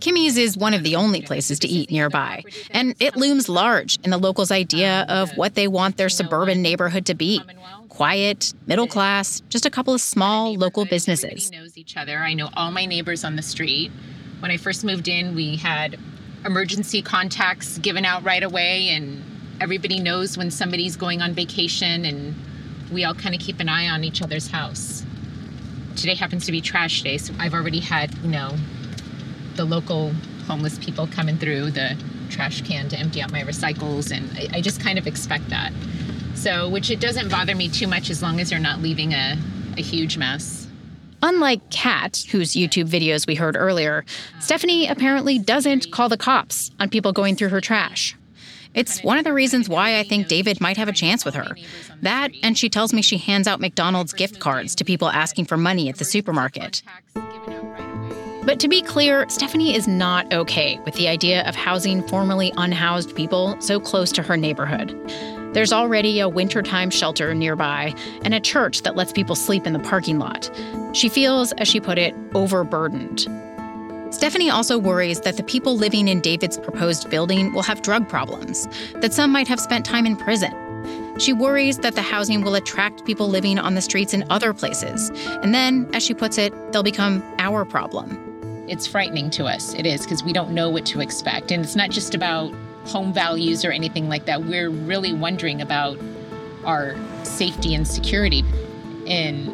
Kimmy's 0.01 0.37
is 0.37 0.57
one 0.57 0.75
of 0.75 0.85
the 0.85 0.97
only 0.97 1.23
places 1.23 1.59
to 1.61 1.69
eat 1.69 1.91
nearby, 1.91 2.45
and 2.71 2.95
it 3.01 3.17
looms 3.17 3.49
large 3.49 3.99
in 4.05 4.11
the 4.11 4.19
locals' 4.19 4.51
idea 4.51 5.05
of 5.09 5.31
what 5.37 5.55
they 5.55 5.67
want 5.67 5.97
their 5.97 6.09
suburban 6.09 6.63
neighborhood 6.63 7.07
to 7.07 7.15
be 7.15 7.41
quiet, 7.89 8.55
middle 8.67 8.87
class, 8.87 9.41
just 9.49 9.67
a 9.67 9.71
couple 9.71 9.93
of 9.93 10.01
small 10.01 10.55
local 10.55 10.85
businesses. 10.85 11.51
knows 11.51 11.77
each 11.77 11.97
other. 11.97 12.19
I 12.19 12.35
know 12.35 12.49
all 12.55 12.71
my 12.71 12.87
neighbors 12.87 13.25
on 13.25 13.35
the 13.35 13.43
street. 13.43 13.91
When 14.39 14.53
I 14.53 14.57
first 14.57 14.85
moved 14.85 15.09
in, 15.09 15.35
we 15.35 15.57
had 15.57 15.99
emergency 16.45 17.03
contacts 17.03 17.79
given 17.79 18.05
out 18.05 18.23
right 18.23 18.45
away, 18.45 18.91
and 18.91 19.25
everybody 19.61 19.99
knows 19.99 20.39
when 20.39 20.53
somebody's 20.53 20.97
going 20.97 21.23
on 21.23 21.35
vacation, 21.35 22.05
and 22.05 22.37
we 22.93 23.05
all 23.05 23.15
kind 23.15 23.35
of 23.35 23.41
keep 23.41 23.59
an 23.59 23.69
eye 23.69 23.89
on 23.89 24.05
each 24.05 24.23
other's 24.23 24.49
house. 24.49 25.05
Today 25.97 26.15
happens 26.15 26.47
to 26.47 26.53
be 26.53 26.61
trash 26.61 27.03
day, 27.03 27.19
so 27.19 27.35
I've 27.41 27.55
already 27.55 27.81
had, 27.81 28.17
you 28.19 28.29
know, 28.29 28.55
the 29.59 29.65
local 29.65 30.13
homeless 30.47 30.79
people 30.79 31.07
coming 31.09 31.37
through 31.37 31.71
the 31.73 32.01
trash 32.31 32.63
can 32.63 32.89
to 32.89 32.97
empty 32.97 33.21
out 33.21 33.31
my 33.31 33.43
recycles, 33.43 34.11
and 34.11 34.31
I, 34.39 34.59
I 34.59 34.61
just 34.63 34.81
kind 34.81 34.99
of 34.99 35.07
expect 35.07 35.51
that. 35.51 35.73
So, 36.35 36.69
which 36.69 36.91
it 36.91 37.01
doesn't 37.01 37.29
bother 37.29 37.55
me 37.55 37.69
too 37.69 37.89
much 37.89 38.09
as 38.09 38.23
long 38.23 38.41
as 38.41 38.51
you're 38.51 38.61
not 38.61 38.81
leaving 38.81 39.13
a, 39.13 39.37
a 39.77 39.83
huge 39.83 40.17
mess. 40.17 40.69
Unlike 41.23 41.71
Kat, 41.71 42.25
whose 42.31 42.53
YouTube 42.53 42.89
videos 42.89 43.27
we 43.27 43.35
heard 43.35 43.57
earlier, 43.57 44.05
Stephanie 44.39 44.87
apparently 44.87 45.39
doesn't 45.41 45.91
call 45.91 46.09
the 46.09 46.17
cops 46.17 46.71
on 46.79 46.89
people 46.89 47.13
going 47.13 47.35
through 47.35 47.49
her 47.49 47.61
trash. 47.61 48.17
It's 48.75 49.03
one 49.03 49.19
of 49.19 49.25
the 49.25 49.33
reasons 49.33 49.69
why 49.69 49.99
I 49.99 50.05
think 50.05 50.29
David 50.29 50.61
might 50.61 50.77
have 50.77 50.89
a 50.89 50.93
chance 50.93 51.25
with 51.25 51.35
her. 51.35 51.57
That, 52.03 52.31
and 52.45 52.57
she 52.57 52.69
tells 52.69 52.93
me 52.93 53.03
she 53.03 53.19
hands 53.19 53.49
out 53.49 53.59
McDonald's 53.59 54.13
gift 54.13 54.39
cards 54.39 54.77
to 54.77 54.85
people 54.85 55.09
asking 55.09 55.47
for 55.47 55.57
money 55.57 55.89
at 55.89 55.97
the 55.97 56.05
supermarket. 56.05 56.83
But 58.49 58.61
to 58.61 58.69
be 58.69 58.81
clear, 58.81 59.29
Stephanie 59.29 59.77
is 59.77 59.87
not 59.87 60.33
okay 60.33 60.81
with 60.87 60.95
the 60.95 61.07
idea 61.07 61.47
of 61.47 61.55
housing 61.55 62.03
formerly 62.09 62.51
unhoused 62.57 63.15
people 63.15 63.61
so 63.61 63.79
close 63.79 64.11
to 64.13 64.23
her 64.23 64.39
neighborhood. 64.39 64.97
There's 65.53 65.71
already 65.71 66.19
a 66.19 66.31
wintertime 66.31 66.89
shelter 66.89 67.35
nearby 67.35 67.93
and 68.23 68.33
a 68.33 68.41
church 68.41 68.85
that 68.85 68.97
lets 68.97 69.13
people 69.13 69.37
sleep 69.37 69.67
in 69.67 69.75
the 69.75 69.79
parking 69.79 70.19
lot. 70.19 70.51
She 70.95 71.11
feels, 71.11 71.53
as 71.59 71.69
she 71.69 71.79
put 71.79 71.99
it, 71.99 72.15
overburdened. 72.35 73.29
Stephanie 74.15 74.49
also 74.49 74.79
worries 74.79 75.21
that 75.21 75.37
the 75.37 75.43
people 75.43 75.77
living 75.77 76.09
in 76.09 76.23
David's 76.23 76.57
proposed 76.57 77.11
building 77.11 77.53
will 77.53 77.61
have 77.61 77.83
drug 77.83 78.09
problems, 78.09 78.67
that 78.95 79.13
some 79.13 79.31
might 79.31 79.47
have 79.47 79.61
spent 79.61 79.85
time 79.85 80.07
in 80.07 80.17
prison. 80.17 80.55
She 81.19 81.35
worries 81.35 81.77
that 81.81 81.97
the 81.97 82.01
housing 82.01 82.41
will 82.41 82.55
attract 82.55 83.05
people 83.05 83.29
living 83.29 83.59
on 83.59 83.75
the 83.75 83.83
streets 83.83 84.15
in 84.15 84.25
other 84.31 84.55
places, 84.55 85.11
and 85.43 85.55
then, 85.55 85.87
as 85.93 86.03
she 86.03 86.15
puts 86.15 86.39
it, 86.39 86.55
they'll 86.73 86.83
become 86.83 87.23
our 87.39 87.67
problem. 87.67 88.25
It's 88.69 88.87
frightening 88.87 89.31
to 89.31 89.47
us. 89.47 89.75
It 89.75 89.87
is, 89.87 90.03
because 90.03 90.23
we 90.23 90.33
don't 90.33 90.51
know 90.51 90.69
what 90.69 90.85
to 90.87 91.01
expect. 91.01 91.51
And 91.53 91.65
it's 91.65 91.77
not 91.77 91.91
just 91.91 92.15
about 92.15 92.53
home 92.85 93.13
values 93.13 93.65
or 93.65 93.71
anything 93.71 94.09
like 94.09 94.27
that. 94.27 94.45
We're 94.45 94.71
really 94.71 95.13
wondering 95.13 95.61
about 95.61 95.99
our 96.65 96.97
safety 97.25 97.75
and 97.75 97.87
security. 97.87 98.45
And 99.07 99.49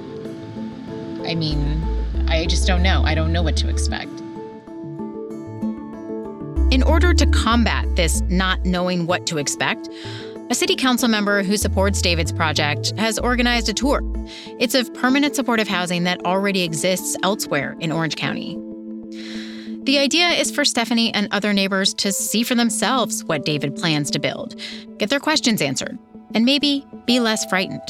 I 1.27 1.35
mean, 1.35 1.83
I 2.29 2.47
just 2.47 2.67
don't 2.67 2.83
know. 2.83 3.03
I 3.05 3.15
don't 3.15 3.33
know 3.33 3.43
what 3.43 3.57
to 3.59 3.69
expect. 3.69 4.11
In 6.73 6.83
order 6.83 7.15
to 7.15 7.27
combat 7.27 7.95
this 7.95 8.21
not 8.23 8.65
knowing 8.65 9.07
what 9.07 9.27
to 9.27 9.39
expect, 9.39 9.89
a 10.51 10.55
city 10.55 10.75
council 10.75 11.09
member 11.09 11.43
who 11.43 11.57
supports 11.57 12.03
David's 12.03 12.33
project 12.33 12.93
has 12.99 13.19
organized 13.19 13.69
a 13.69 13.73
tour. 13.73 14.03
It's 14.59 14.75
of 14.75 14.93
permanent 14.93 15.37
supportive 15.37 15.69
housing 15.69 16.05
that 16.05 16.25
already 16.25 16.63
exists 16.63 17.17
elsewhere 17.23 17.77
in 17.81 17.93
Orange 17.93 18.17
County. 18.17 18.59
The 19.85 19.99
idea 19.99 20.29
is 20.29 20.51
for 20.51 20.65
Stephanie 20.65 21.13
and 21.13 21.29
other 21.31 21.53
neighbors 21.53 21.93
to 21.95 22.11
see 22.11 22.43
for 22.43 22.55
themselves 22.55 23.23
what 23.23 23.45
David 23.45 23.77
plans 23.77 24.11
to 24.13 24.19
build, 24.19 24.59
get 24.97 25.11
their 25.11 25.21
questions 25.21 25.61
answered, 25.61 25.99
and 26.35 26.47
maybe 26.47 26.87
be 27.05 27.21
less 27.21 27.45
frightened. 27.45 27.83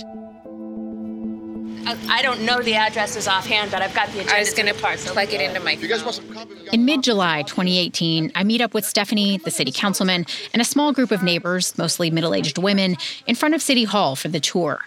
I 2.08 2.20
don't 2.22 2.42
know 2.42 2.60
the 2.62 2.74
addresses 2.74 3.28
offhand, 3.28 3.70
but 3.70 3.80
I've 3.80 3.94
got 3.94 4.08
the 4.08 4.20
agenda. 4.20 4.34
I 4.34 4.40
was 4.40 4.54
going 4.54 4.66
to 4.66 4.74
plug 4.74 5.32
it 5.32 5.40
into 5.40 5.60
my. 5.60 5.72
You 5.72 5.86
guys 5.86 6.20
In 6.72 6.84
mid 6.84 7.04
July 7.04 7.42
2018, 7.42 8.32
I 8.34 8.42
meet 8.42 8.60
up 8.60 8.74
with 8.74 8.84
Stephanie, 8.84 9.38
the 9.38 9.52
city 9.52 9.70
councilman, 9.70 10.26
and 10.52 10.60
a 10.60 10.64
small 10.64 10.92
group 10.92 11.12
of 11.12 11.22
neighbors, 11.22 11.78
mostly 11.78 12.10
middle 12.10 12.34
aged 12.34 12.58
women, 12.58 12.96
in 13.28 13.36
front 13.36 13.54
of 13.54 13.62
City 13.62 13.84
Hall 13.84 14.16
for 14.16 14.26
the 14.26 14.40
tour. 14.40 14.80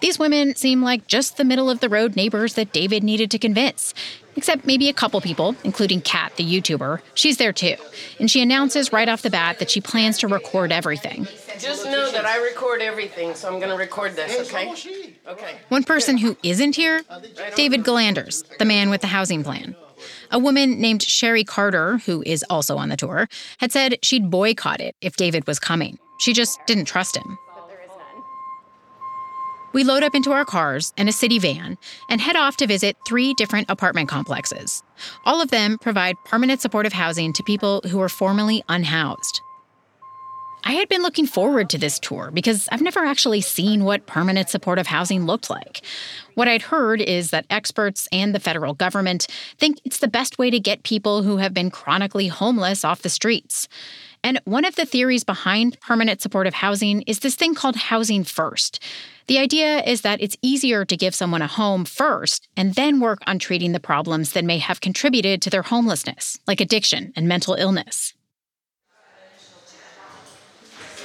These 0.00 0.18
women 0.18 0.54
seem 0.56 0.82
like 0.82 1.06
just 1.06 1.38
the 1.38 1.44
middle 1.44 1.70
of 1.70 1.80
the 1.80 1.88
road 1.88 2.16
neighbors 2.16 2.54
that 2.54 2.74
David 2.74 3.02
needed 3.02 3.30
to 3.30 3.38
convince. 3.38 3.94
Except 4.36 4.66
maybe 4.66 4.88
a 4.88 4.92
couple 4.92 5.20
people, 5.20 5.54
including 5.64 6.00
Kat, 6.00 6.34
the 6.36 6.44
YouTuber. 6.44 7.00
She's 7.14 7.36
there 7.36 7.52
too. 7.52 7.76
And 8.18 8.30
she 8.30 8.42
announces 8.42 8.92
right 8.92 9.08
off 9.08 9.22
the 9.22 9.30
bat 9.30 9.58
that 9.58 9.70
she 9.70 9.80
plans 9.80 10.18
to 10.18 10.28
record 10.28 10.72
everything. 10.72 11.26
Just 11.58 11.84
know 11.84 12.10
that 12.10 12.24
I 12.24 12.42
record 12.42 12.82
everything, 12.82 13.34
so 13.34 13.48
I'm 13.48 13.60
going 13.60 13.70
to 13.70 13.76
record 13.76 14.16
this, 14.16 14.50
okay? 14.50 15.14
Okay. 15.26 15.56
One 15.68 15.84
person 15.84 16.16
who 16.18 16.36
isn't 16.42 16.74
here 16.74 17.02
David 17.54 17.84
Gillanders, 17.84 18.44
the 18.58 18.64
man 18.64 18.90
with 18.90 19.02
the 19.02 19.06
housing 19.06 19.44
plan. 19.44 19.76
A 20.30 20.38
woman 20.38 20.80
named 20.80 21.02
Sherry 21.02 21.44
Carter, 21.44 21.98
who 21.98 22.22
is 22.26 22.44
also 22.50 22.76
on 22.76 22.88
the 22.88 22.96
tour, 22.96 23.28
had 23.58 23.72
said 23.72 23.98
she'd 24.02 24.30
boycott 24.30 24.80
it 24.80 24.96
if 25.00 25.16
David 25.16 25.46
was 25.46 25.58
coming. 25.58 25.98
She 26.18 26.32
just 26.32 26.58
didn't 26.66 26.86
trust 26.86 27.16
him. 27.16 27.38
We 29.74 29.82
load 29.82 30.04
up 30.04 30.14
into 30.14 30.30
our 30.30 30.44
cars 30.44 30.94
and 30.96 31.08
a 31.08 31.12
city 31.12 31.40
van 31.40 31.76
and 32.08 32.20
head 32.20 32.36
off 32.36 32.56
to 32.58 32.66
visit 32.66 32.96
three 33.06 33.34
different 33.34 33.68
apartment 33.68 34.08
complexes. 34.08 34.84
All 35.26 35.42
of 35.42 35.50
them 35.50 35.78
provide 35.78 36.14
permanent 36.24 36.60
supportive 36.60 36.92
housing 36.92 37.32
to 37.32 37.42
people 37.42 37.82
who 37.88 38.00
are 38.00 38.08
formerly 38.08 38.62
unhoused. 38.68 39.40
I 40.66 40.72
had 40.74 40.88
been 40.88 41.02
looking 41.02 41.26
forward 41.26 41.68
to 41.70 41.78
this 41.78 41.98
tour 41.98 42.30
because 42.32 42.68
I've 42.72 42.80
never 42.80 43.04
actually 43.04 43.42
seen 43.42 43.84
what 43.84 44.06
permanent 44.06 44.48
supportive 44.48 44.86
housing 44.86 45.26
looked 45.26 45.50
like. 45.50 45.82
What 46.34 46.48
I'd 46.48 46.62
heard 46.62 47.02
is 47.02 47.30
that 47.30 47.44
experts 47.50 48.08
and 48.12 48.34
the 48.34 48.40
federal 48.40 48.74
government 48.74 49.26
think 49.58 49.78
it's 49.84 49.98
the 49.98 50.08
best 50.08 50.38
way 50.38 50.50
to 50.50 50.60
get 50.60 50.84
people 50.84 51.22
who 51.22 51.36
have 51.38 51.52
been 51.52 51.70
chronically 51.70 52.28
homeless 52.28 52.84
off 52.84 53.02
the 53.02 53.10
streets. 53.10 53.68
And 54.22 54.40
one 54.44 54.64
of 54.64 54.76
the 54.76 54.86
theories 54.86 55.22
behind 55.22 55.78
permanent 55.80 56.22
supportive 56.22 56.54
housing 56.54 57.02
is 57.02 57.18
this 57.18 57.34
thing 57.34 57.54
called 57.54 57.76
housing 57.76 58.24
first. 58.24 58.82
The 59.26 59.38
idea 59.38 59.82
is 59.82 60.02
that 60.02 60.20
it's 60.20 60.36
easier 60.42 60.84
to 60.84 60.96
give 60.96 61.14
someone 61.14 61.40
a 61.40 61.46
home 61.46 61.86
first 61.86 62.46
and 62.58 62.74
then 62.74 63.00
work 63.00 63.20
on 63.26 63.38
treating 63.38 63.72
the 63.72 63.80
problems 63.80 64.32
that 64.32 64.44
may 64.44 64.58
have 64.58 64.82
contributed 64.82 65.40
to 65.42 65.50
their 65.50 65.62
homelessness, 65.62 66.38
like 66.46 66.60
addiction 66.60 67.12
and 67.16 67.26
mental 67.26 67.54
illness. 67.54 68.12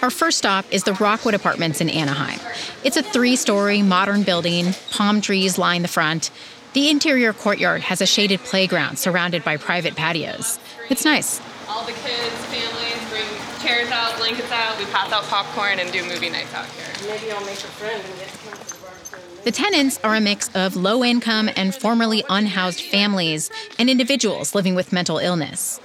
Our 0.01 0.09
first 0.09 0.38
stop 0.38 0.65
is 0.71 0.83
the 0.83 0.93
Rockwood 0.93 1.33
Apartments 1.33 1.81
in 1.81 1.89
Anaheim. 1.89 2.39
It's 2.83 2.97
a 2.97 3.03
three 3.03 3.35
story 3.35 3.81
modern 3.81 4.23
building, 4.23 4.73
palm 4.91 5.21
trees 5.21 5.57
line 5.57 5.81
the 5.81 5.89
front. 5.89 6.31
The 6.73 6.89
interior 6.89 7.33
courtyard 7.33 7.81
has 7.81 7.99
a 7.99 8.05
shaded 8.05 8.39
playground 8.41 8.97
surrounded 8.99 9.43
by 9.43 9.57
private 9.57 9.95
patios. 9.95 10.59
It's 10.89 11.03
nice. 11.03 11.41
All 11.67 11.85
the 11.85 11.93
kids, 11.93 12.35
families, 12.45 13.09
bring 13.09 13.25
chairs 13.61 13.89
out, 13.91 14.08
blankets 14.29 14.51
out. 14.51 14.77
We 14.77 14.86
pass 14.86 15.12
out 15.12 15.24
popcorn 15.24 15.79
and 15.79 15.91
do 15.91 16.03
movie 16.03 16.29
nights 16.29 16.53
out 16.53 16.65
here. 16.67 16.86
Maybe 17.07 17.31
I'll 17.31 17.45
make 17.45 17.57
a 17.57 17.67
friend 17.67 18.03
and 18.03 18.19
get 18.19 18.27
to 18.29 18.38
come 18.38 18.53
to 18.53 18.75
the 18.75 18.81
barbecue. 18.81 19.43
The 19.43 19.51
tenants 19.51 20.00
are 20.03 20.15
a 20.15 20.21
mix 20.21 20.50
of 20.55 20.75
low 20.75 21.03
income 21.03 21.50
and 21.55 21.74
formerly 21.74 22.24
unhoused 22.29 22.81
families 22.81 23.50
and 23.79 23.89
individuals 23.89 24.53
living 24.53 24.75
with 24.75 24.93
mental 24.93 25.17
illness. 25.17 25.79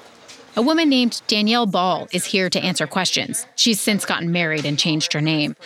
A 0.57 0.63
woman 0.63 0.89
named 0.91 1.23
Danielle 1.27 1.67
Ball 1.67 2.07
is 2.13 2.27
here 2.27 2.51
to 2.51 2.61
answer 2.61 2.87
questions. 2.87 3.47
She's 3.57 3.81
since 3.81 4.05
gotten 4.05 4.31
married 4.31 4.67
and 4.67 4.79
changed 4.79 5.15
her 5.15 5.21
name. 5.21 5.57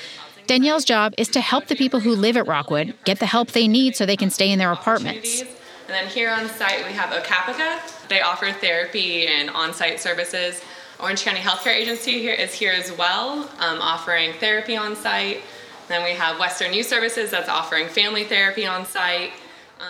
Danielle's 0.47 0.85
job 0.85 1.15
is 1.19 1.29
to 1.31 1.41
help 1.41 1.67
the 1.67 1.77
people 1.77 2.01
who 2.01 2.15
live 2.15 2.37
at 2.37 2.47
Rockwood 2.47 2.95
get 3.05 3.19
the 3.19 3.27
help 3.27 3.51
they 3.51 3.69
need 3.69 3.97
so 3.97 4.07
they 4.07 4.17
can 4.17 4.31
stay 4.31 4.51
in 4.51 4.59
their 4.59 4.73
apartments. 4.73 5.41
And 5.41 5.49
then 5.89 6.07
here 6.07 6.31
on 6.31 6.49
site, 6.49 6.87
we 6.87 6.93
have 6.93 7.11
OCAPICA. 7.11 8.09
They 8.09 8.23
offer 8.23 8.53
therapy 8.53 9.27
and 9.27 9.51
on 9.51 9.75
site 9.75 10.01
services. 10.01 10.63
Orange 11.01 11.23
County 11.23 11.41
Healthcare 11.41 11.75
Agency 11.75 12.19
here 12.21 12.35
is 12.35 12.53
here 12.53 12.73
as 12.73 12.91
well, 12.93 13.49
um, 13.61 13.81
offering 13.81 14.33
therapy 14.35 14.77
on 14.77 14.97
site. 14.97 15.43
Then 15.87 16.05
we 16.05 16.11
have 16.11 16.39
Western 16.39 16.75
Youth 16.75 16.87
Services 16.87 17.31
that's 17.31 17.49
offering 17.49 17.89
family 17.89 18.25
therapy 18.25 18.67
on 18.67 18.85
site. 18.85 19.31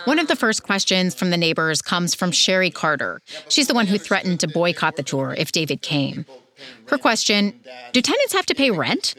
One 0.05 0.19
of 0.19 0.27
the 0.27 0.35
first 0.35 0.63
questions 0.63 1.15
from 1.15 1.31
the 1.31 1.37
neighbors 1.37 1.81
comes 1.81 2.13
from 2.13 2.31
Sherry 2.31 2.69
Carter. 2.69 3.21
She's 3.49 3.67
the 3.67 3.73
one 3.73 3.87
who 3.87 3.97
threatened 3.97 4.39
to 4.41 4.47
boycott 4.47 4.95
the 4.95 5.03
tour 5.03 5.35
if 5.37 5.51
David 5.51 5.81
came. 5.81 6.25
Her 6.87 6.97
question 6.97 7.59
Do 7.91 8.01
tenants 8.01 8.33
have 8.33 8.45
to 8.47 8.55
pay 8.55 8.69
rent? 8.69 9.15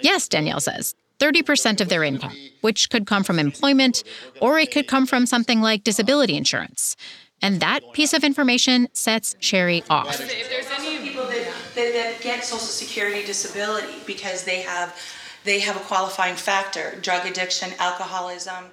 Yes, 0.00 0.28
Danielle 0.28 0.60
says. 0.60 0.94
30% 1.20 1.80
of 1.80 1.88
their 1.88 2.02
income, 2.02 2.36
which 2.62 2.90
could 2.90 3.06
come 3.06 3.22
from 3.22 3.38
employment 3.38 4.02
or 4.40 4.58
it 4.58 4.72
could 4.72 4.88
come 4.88 5.06
from 5.06 5.26
something 5.26 5.60
like 5.60 5.84
disability 5.84 6.36
insurance. 6.36 6.96
And 7.40 7.60
that 7.60 7.92
piece 7.92 8.12
of 8.14 8.24
information 8.24 8.88
sets 8.92 9.36
Sherry 9.38 9.84
off. 9.90 10.18
If 10.20 10.48
there's 10.48 10.66
any 10.78 11.06
people 11.06 11.26
that, 11.74 11.92
that, 11.92 12.20
get 12.20 12.44
Social 12.44 12.58
Security 12.60 13.24
disability 13.24 13.94
because 14.06 14.44
they 14.44 14.62
have 14.62 14.98
they 15.44 15.60
have 15.60 15.76
a 15.76 15.80
qualifying 15.80 16.36
factor 16.36 16.94
drug 17.02 17.26
addiction, 17.26 17.72
alcoholism. 17.78 18.64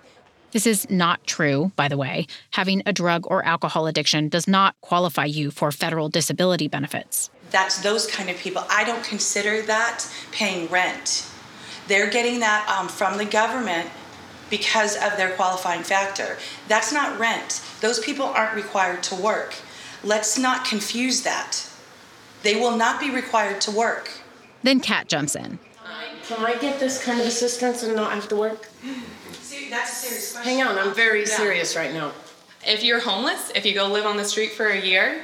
This 0.52 0.68
is 0.68 0.90
not 0.90 1.26
true, 1.26 1.72
by 1.76 1.88
the 1.88 1.98
way. 1.98 2.28
Having 2.52 2.84
a 2.86 2.92
drug 2.92 3.26
or 3.28 3.44
alcohol 3.46 3.88
addiction 3.88 4.28
does 4.28 4.48
not 4.48 4.76
qualify 4.82 5.26
you 5.26 5.50
for 5.50 5.72
federal 5.72 6.10
disability 6.10 6.68
benefits. 6.68 7.30
That's 7.52 7.82
those 7.82 8.08
kind 8.08 8.30
of 8.30 8.38
people. 8.38 8.64
I 8.70 8.84
don't 8.84 9.04
consider 9.04 9.62
that 9.64 10.06
paying 10.32 10.68
rent. 10.68 11.26
They're 11.88 12.10
getting 12.10 12.40
that 12.42 12.68
um, 12.70 12.88
from 12.88 13.18
the 13.18 13.26
government 13.26 13.90
because 14.50 14.96
of 14.96 15.16
their 15.18 15.32
qualifying 15.32 15.84
factor. 15.84 16.38
That's 16.68 16.92
not 16.92 17.18
rent. 17.18 17.62
Those 17.80 18.00
people 18.00 18.26
aren't 18.26 18.56
required 18.56 19.04
to 19.04 19.16
work. 19.16 19.56
Let's 20.04 20.38
not 20.38 20.66
confuse 20.66 21.24
that. 21.24 21.68
They 22.44 22.56
will 22.60 22.76
not 22.76 23.00
be 23.00 23.10
required 23.10 23.62
to 23.62 23.72
work. 23.72 24.10
Then 24.64 24.80
Kat 24.80 25.08
jumps 25.08 25.36
in. 25.36 25.60
Can 26.28 26.46
I 26.46 26.56
get 26.56 26.80
this 26.80 27.04
kind 27.04 27.20
of 27.20 27.28
assistance 27.28 27.84
and 27.84 27.96
not 27.96 28.14
have 28.14 28.30
to 28.30 28.36
work? 28.36 28.70
See, 29.34 29.70
that's 29.70 29.92
a 29.92 29.96
serious 29.96 30.34
question. 30.34 30.58
Hang 30.58 30.66
on, 30.66 30.78
I'm 30.78 30.94
very 30.94 31.22
yeah. 31.22 31.38
serious 31.38 31.76
right 31.76 31.94
now. 31.94 32.12
If 32.66 32.84
you're 32.84 33.00
homeless, 33.02 33.52
if 33.56 33.66
you 33.66 33.74
go 33.74 33.88
live 33.88 34.06
on 34.06 34.18
the 34.18 34.24
street 34.24 34.52
for 34.52 34.68
a 34.68 34.80
year, 34.80 35.24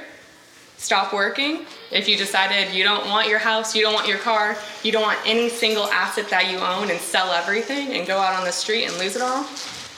stop 0.76 1.12
working. 1.14 1.66
If 1.90 2.08
you 2.08 2.16
decided 2.16 2.74
you 2.74 2.84
don't 2.84 3.06
want 3.06 3.28
your 3.28 3.38
house, 3.38 3.74
you 3.74 3.82
don't 3.82 3.94
want 3.94 4.08
your 4.08 4.18
car, 4.18 4.56
you 4.82 4.92
don't 4.92 5.02
want 5.02 5.18
any 5.24 5.48
single 5.48 5.84
asset 5.84 6.28
that 6.28 6.50
you 6.50 6.58
own 6.58 6.90
and 6.90 7.00
sell 7.00 7.32
everything 7.32 7.92
and 7.92 8.06
go 8.06 8.18
out 8.18 8.34
on 8.34 8.44
the 8.44 8.52
street 8.52 8.84
and 8.84 8.98
lose 8.98 9.16
it 9.16 9.22
all, 9.22 9.44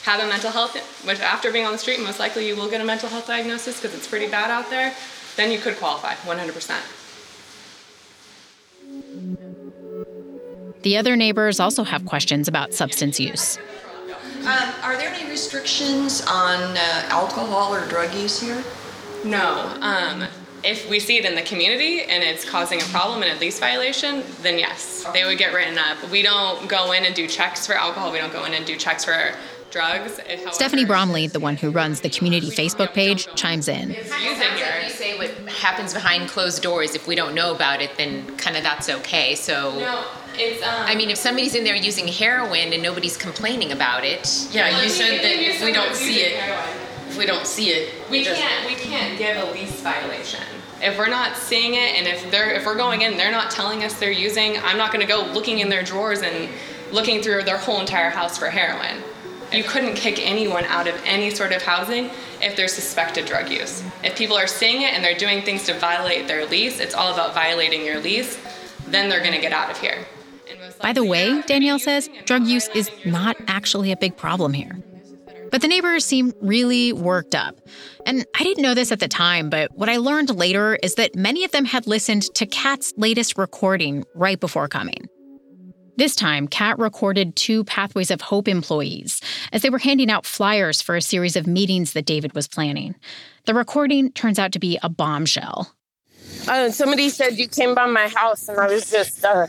have 0.03 0.21
a 0.23 0.27
mental 0.27 0.51
health, 0.51 0.77
which 1.05 1.19
after 1.19 1.51
being 1.51 1.65
on 1.65 1.71
the 1.71 1.77
street, 1.77 1.99
most 1.99 2.19
likely 2.19 2.47
you 2.47 2.55
will 2.55 2.69
get 2.69 2.79
a 2.79 2.85
mental 2.85 3.09
health 3.09 3.27
diagnosis 3.27 3.81
because 3.81 3.95
it's 3.97 4.07
pretty 4.07 4.27
bad 4.27 4.49
out 4.49 4.69
there, 4.69 4.93
then 5.35 5.51
you 5.51 5.57
could 5.57 5.75
qualify 5.77 6.13
100%. 6.13 7.00
The 10.83 10.97
other 10.97 11.15
neighbors 11.15 11.59
also 11.59 11.83
have 11.83 12.05
questions 12.05 12.47
about 12.47 12.73
substance 12.73 13.19
use. 13.19 13.57
Um, 14.39 14.73
are 14.81 14.97
there 14.97 15.09
any 15.09 15.29
restrictions 15.29 16.21
on 16.21 16.75
uh, 16.75 17.03
alcohol 17.09 17.73
or 17.73 17.85
drug 17.87 18.13
use 18.15 18.41
here? 18.41 18.63
No. 19.23 19.71
Um, 19.81 20.25
if 20.63 20.89
we 20.89 20.99
see 20.99 21.17
it 21.17 21.25
in 21.25 21.35
the 21.35 21.43
community 21.43 22.01
and 22.01 22.23
it's 22.23 22.47
causing 22.47 22.81
a 22.81 22.85
problem 22.85 23.21
and 23.21 23.37
a 23.37 23.39
lease 23.39 23.59
violation, 23.59 24.23
then 24.41 24.57
yes, 24.57 25.05
they 25.13 25.25
would 25.25 25.37
get 25.37 25.53
written 25.53 25.77
up. 25.77 26.09
We 26.09 26.23
don't 26.23 26.67
go 26.67 26.91
in 26.91 27.05
and 27.05 27.13
do 27.13 27.27
checks 27.27 27.67
for 27.67 27.73
alcohol. 27.73 28.11
We 28.11 28.17
don't 28.17 28.33
go 28.33 28.45
in 28.45 28.53
and 28.53 28.65
do 28.65 28.75
checks 28.75 29.05
for 29.05 29.33
drugs. 29.69 30.19
However, 30.19 30.51
Stephanie 30.51 30.85
Bromley, 30.85 31.27
the 31.27 31.39
one 31.39 31.55
who 31.55 31.69
runs 31.69 32.01
the 32.01 32.09
community 32.09 32.49
Facebook 32.49 32.93
page, 32.93 33.27
chimes 33.35 33.67
in. 33.67 33.91
You 33.91 34.03
say 34.89 35.17
what 35.17 35.29
happens 35.49 35.93
behind 35.93 36.29
closed 36.29 36.61
doors. 36.61 36.95
If 36.95 37.07
we 37.07 37.15
don't 37.15 37.35
know 37.35 37.53
about 37.53 37.81
it, 37.81 37.95
then 37.97 38.37
kind 38.37 38.57
of 38.57 38.63
that's 38.63 38.89
okay. 38.89 39.35
So. 39.35 39.79
No. 39.79 40.03
It's, 40.35 40.61
um, 40.63 40.69
I 40.73 40.95
mean, 40.95 41.09
if 41.09 41.17
somebody's 41.17 41.55
in 41.55 41.63
there 41.63 41.75
using 41.75 42.07
heroin 42.07 42.73
and 42.73 42.81
nobody's 42.81 43.17
complaining 43.17 43.71
about 43.71 44.03
it. 44.03 44.47
Yeah, 44.51 44.81
you 44.81 44.89
said 44.89 45.19
that 45.19 45.39
if 45.39 45.63
we 45.63 45.71
don't 45.71 45.95
see 45.95 46.21
it, 46.21 46.41
if 47.09 47.17
we 47.17 47.25
don't 47.25 47.45
see 47.45 47.69
it, 47.69 47.93
we 48.09 48.23
can't 48.23 48.67
we 48.67 48.75
can't 48.75 49.17
give 49.17 49.37
a 49.37 49.51
lease 49.51 49.81
violation. 49.81 50.41
If 50.81 50.97
we're 50.97 51.09
not 51.09 51.37
seeing 51.37 51.75
it, 51.75 51.95
and 51.95 52.07
if 52.07 52.31
they're 52.31 52.51
if 52.51 52.65
we're 52.65 52.77
going 52.77 53.01
in, 53.01 53.17
they're 53.17 53.31
not 53.31 53.51
telling 53.51 53.83
us 53.83 53.99
they're 53.99 54.11
using. 54.11 54.57
I'm 54.63 54.77
not 54.77 54.91
going 54.93 55.05
to 55.05 55.11
go 55.11 55.25
looking 55.33 55.59
in 55.59 55.69
their 55.69 55.83
drawers 55.83 56.21
and 56.21 56.49
looking 56.91 57.21
through 57.21 57.43
their 57.43 57.57
whole 57.57 57.79
entire 57.79 58.09
house 58.09 58.37
for 58.37 58.47
heroin. 58.47 59.03
You 59.51 59.63
couldn't 59.63 59.95
kick 59.95 60.25
anyone 60.25 60.63
out 60.65 60.87
of 60.87 60.95
any 61.05 61.29
sort 61.29 61.51
of 61.51 61.61
housing 61.61 62.09
if 62.41 62.55
there's 62.55 62.73
suspected 62.73 63.25
drug 63.25 63.49
use. 63.49 63.83
If 64.01 64.17
people 64.17 64.37
are 64.37 64.47
seeing 64.47 64.81
it 64.83 64.93
and 64.93 65.03
they're 65.03 65.17
doing 65.17 65.41
things 65.41 65.65
to 65.65 65.73
violate 65.73 66.27
their 66.27 66.45
lease, 66.45 66.79
it's 66.79 66.95
all 66.95 67.13
about 67.13 67.33
violating 67.33 67.85
your 67.85 67.99
lease, 67.99 68.39
then 68.87 69.09
they're 69.09 69.19
going 69.19 69.33
to 69.33 69.41
get 69.41 69.51
out 69.51 69.69
of 69.69 69.77
here. 69.77 70.05
By 70.81 70.93
the 70.93 71.03
way, 71.03 71.41
Danielle 71.43 71.79
says 71.79 72.09
drug 72.25 72.45
use 72.45 72.67
is 72.69 72.89
not 73.05 73.35
actually 73.47 73.91
a 73.91 73.97
big 73.97 74.17
problem 74.17 74.53
here. 74.53 74.81
But 75.51 75.61
the 75.61 75.67
neighbors 75.67 76.05
seem 76.05 76.33
really 76.41 76.93
worked 76.93 77.35
up. 77.35 77.59
And 78.05 78.25
I 78.39 78.43
didn't 78.43 78.63
know 78.63 78.73
this 78.73 78.91
at 78.91 78.99
the 78.99 79.07
time, 79.07 79.49
but 79.49 79.69
what 79.77 79.89
I 79.89 79.97
learned 79.97 80.33
later 80.35 80.77
is 80.81 80.95
that 80.95 81.15
many 81.15 81.43
of 81.43 81.51
them 81.51 81.65
had 81.65 81.87
listened 81.87 82.23
to 82.35 82.45
Kat's 82.45 82.93
latest 82.97 83.37
recording 83.37 84.05
right 84.15 84.39
before 84.39 84.67
coming. 84.69 85.09
This 85.97 86.15
time, 86.15 86.47
Kat 86.47 86.79
recorded 86.79 87.35
two 87.35 87.65
Pathways 87.65 88.11
of 88.11 88.21
Hope 88.21 88.47
employees 88.47 89.21
as 89.51 89.61
they 89.61 89.69
were 89.69 89.77
handing 89.77 90.09
out 90.09 90.25
flyers 90.25 90.81
for 90.81 90.95
a 90.95 91.01
series 91.01 91.35
of 91.35 91.45
meetings 91.45 91.93
that 91.93 92.05
David 92.05 92.33
was 92.33 92.47
planning. 92.47 92.95
The 93.45 93.53
recording 93.53 94.11
turns 94.13 94.39
out 94.39 94.53
to 94.53 94.59
be 94.59 94.79
a 94.81 94.89
bombshell. 94.89 95.75
Uh, 96.47 96.71
somebody 96.71 97.09
said 97.09 97.37
you 97.37 97.47
came 97.47 97.75
by 97.75 97.87
my 97.87 98.07
house, 98.07 98.47
and 98.47 98.57
I 98.57 98.67
was 98.67 98.89
just 98.89 99.23
uh, 99.25 99.47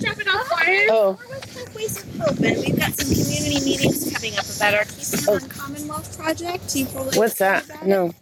dropping 0.00 0.28
off 0.28 0.46
flyers. 0.46 0.88
Oh. 0.90 1.18
We're 1.20 1.34
with 1.34 1.54
Pathways 1.54 2.02
of 2.02 2.18
Hope, 2.18 2.38
and 2.38 2.56
we've 2.58 2.78
got 2.78 2.94
some 2.94 3.14
community 3.14 3.64
meetings 3.64 4.12
coming 4.12 4.38
up 4.38 4.46
about 4.56 4.74
our 4.74 4.84
Keystone 4.84 5.48
Commonwealth 5.48 6.18
project. 6.18 6.74
You 6.74 6.86
probably 6.86 7.18
What's 7.18 7.38
that? 7.38 7.86
No. 7.86 8.12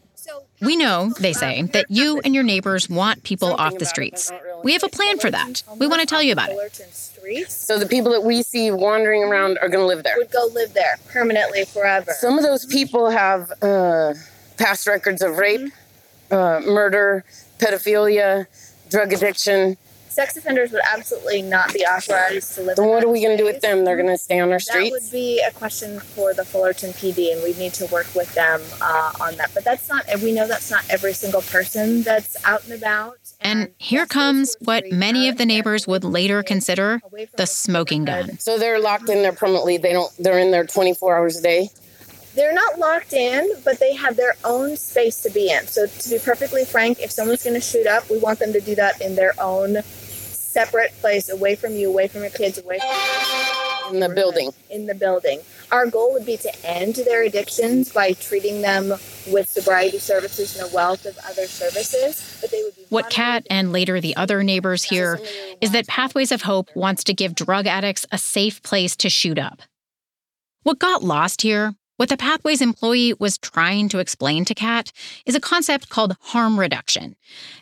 We 0.61 0.77
know, 0.77 1.12
they 1.21 1.33
say, 1.33 1.62
that 1.62 1.87
you 1.88 2.21
and 2.25 2.35
your 2.35 2.43
neighbors 2.43 2.91
want 2.91 3.23
people 3.23 3.55
off 3.55 3.79
the 3.79 3.87
streets. 3.87 4.33
We 4.64 4.73
have 4.73 4.83
a 4.83 4.88
plan 4.88 5.21
for 5.21 5.31
that. 5.31 5.62
We 5.77 5.87
want 5.87 6.01
to 6.01 6.07
tell 6.07 6.21
you 6.21 6.33
about 6.33 6.51
it. 6.51 7.49
So 7.49 7.79
the 7.79 7.87
people 7.87 8.11
that 8.12 8.25
we 8.25 8.43
see 8.43 8.71
wandering 8.73 9.23
around 9.23 9.59
are 9.62 9.69
going 9.69 9.81
to 9.83 9.87
live 9.87 10.03
there. 10.03 10.14
Would 10.17 10.33
go 10.33 10.49
live 10.53 10.75
there 10.75 10.97
permanently 11.12 11.64
forever. 11.64 12.11
Some 12.19 12.38
of 12.38 12.45
those 12.45 12.67
people 12.67 13.11
have 13.11 13.53
uh, 13.62 14.14
past 14.57 14.88
records 14.88 15.23
of 15.23 15.38
rape, 15.38 15.73
uh, 16.33 16.61
murder, 16.67 17.25
pedophilia, 17.59 18.47
drug 18.91 19.12
addiction. 19.12 19.77
Sex 20.09 20.37
offenders 20.37 20.73
would 20.73 20.83
absolutely 20.92 21.42
not 21.42 21.73
be 21.73 21.81
authorized 21.81 22.55
to 22.55 22.62
live. 22.62 22.77
Then 22.77 22.87
in 22.87 22.90
what 22.90 23.05
are 23.05 23.09
we 23.09 23.23
going 23.23 23.37
to 23.37 23.42
do 23.42 23.44
with 23.44 23.61
them? 23.61 23.85
They're 23.85 23.97
going 23.97 24.09
to 24.09 24.18
stay 24.18 24.40
on 24.40 24.51
our 24.53 24.59
streets. 24.59 24.90
That 24.90 25.03
would 25.03 25.12
be 25.12 25.40
a 25.40 25.53
question 25.53 26.01
for 26.01 26.35
the 26.35 26.44
Fullerton 26.44 26.90
PD, 26.90 27.33
and 27.33 27.42
we'd 27.42 27.59
need 27.59 27.75
to 27.75 27.87
work 27.87 28.07
with 28.14 28.33
them 28.35 28.61
uh, 28.81 29.12
on 29.21 29.37
that. 29.37 29.51
But 29.55 29.64
that's 29.64 29.88
not. 29.88 30.05
We 30.23 30.33
know 30.33 30.47
that's 30.47 30.71
not 30.71 30.85
every 30.90 31.12
single 31.12 31.42
person 31.42 32.03
that's 32.03 32.37
out 32.44 32.64
and 32.64 32.73
about. 32.73 33.18
And 33.40 33.71
here 33.79 34.07
comes 34.07 34.57
what 34.61 34.90
many 34.90 35.29
of 35.29 35.38
the 35.38 35.47
neighbors 35.47 35.87
would 35.87 36.05
later 36.05 36.42
consider 36.42 37.01
the 37.37 37.47
smoking 37.47 38.05
gun. 38.05 38.38
So 38.38 38.59
they're 38.59 38.81
locked 38.81 39.09
in 39.09 39.23
there 39.23 39.33
permanently. 39.33 39.77
They 39.77 39.92
don't. 39.92 40.12
They're 40.18 40.38
in 40.38 40.51
there 40.51 40.66
24 40.66 41.16
hours 41.16 41.38
a 41.38 41.42
day. 41.42 41.71
They're 42.35 42.55
not 42.55 42.79
locked 42.79 43.12
in, 43.14 43.51
but 43.64 43.81
they 43.81 43.94
have 43.94 44.16
their 44.16 44.35
own 44.44 44.77
space 44.77 45.23
to 45.23 45.31
be 45.31 45.51
in. 45.51 45.66
So 45.66 45.87
to 45.87 46.09
be 46.09 46.18
perfectly 46.21 46.64
frank, 46.64 47.01
if 47.01 47.11
someone's 47.11 47.42
going 47.42 47.55
to 47.55 47.61
shoot 47.61 47.87
up, 47.87 48.09
we 48.09 48.18
want 48.18 48.38
them 48.38 48.53
to 48.53 48.61
do 48.61 48.77
that 48.77 49.01
in 49.01 49.16
their 49.16 49.35
own 49.40 49.79
separate 50.49 50.93
place, 51.01 51.29
away 51.29 51.55
from 51.55 51.75
you, 51.75 51.89
away 51.89 52.09
from 52.09 52.23
your 52.23 52.31
kids, 52.31 52.59
away 52.59 52.79
from 52.79 53.95
in 53.95 54.01
the 54.01 54.09
building. 54.09 54.51
In 54.71 54.87
the 54.87 54.95
building. 54.95 55.41
Our 55.71 55.87
goal 55.87 56.13
would 56.13 56.27
be 56.27 56.37
to 56.39 56.67
end 56.67 56.97
their 56.97 57.23
addictions 57.23 57.93
by 57.93 58.13
treating 58.13 58.63
them 58.63 58.91
with 59.31 59.49
sobriety 59.49 59.99
services 59.99 60.59
and 60.59 60.71
a 60.71 60.75
wealth 60.75 61.07
of 61.07 61.19
other 61.29 61.47
services. 61.47 62.39
But 62.41 62.51
they 62.51 62.63
would 62.63 62.77
be 62.77 62.83
What 62.89 63.11
Kat 63.11 63.47
and 63.51 63.73
later 63.73 64.01
the 64.01 64.17
other 64.17 64.43
neighbors 64.43 64.83
hear 64.83 65.19
is 65.61 65.73
that 65.73 65.87
Pathways 65.87 66.33
of 66.33 66.43
Hope 66.43 66.69
wants 66.75 67.05
to 67.05 67.15
give 67.15 67.35
drug 67.35 67.67
addicts 67.67 68.07
a 68.11 68.19
safe 68.19 68.63
place 68.63 68.97
to 68.97 69.11
shoot 69.11 69.39
up. 69.39 69.63
What 70.63 70.79
got 70.79 71.03
lost 71.03 71.43
here, 71.43 71.75
what 71.99 72.09
the 72.09 72.17
Pathways 72.17 72.63
employee 72.63 73.13
was 73.19 73.39
trying 73.39 73.89
to 73.89 73.99
explain 73.99 74.45
to 74.45 74.55
Kat, 74.55 74.93
is 75.27 75.35
a 75.35 75.41
concept 75.41 75.89
called 75.89 76.17
harm 76.21 76.59
reduction. 76.59 77.17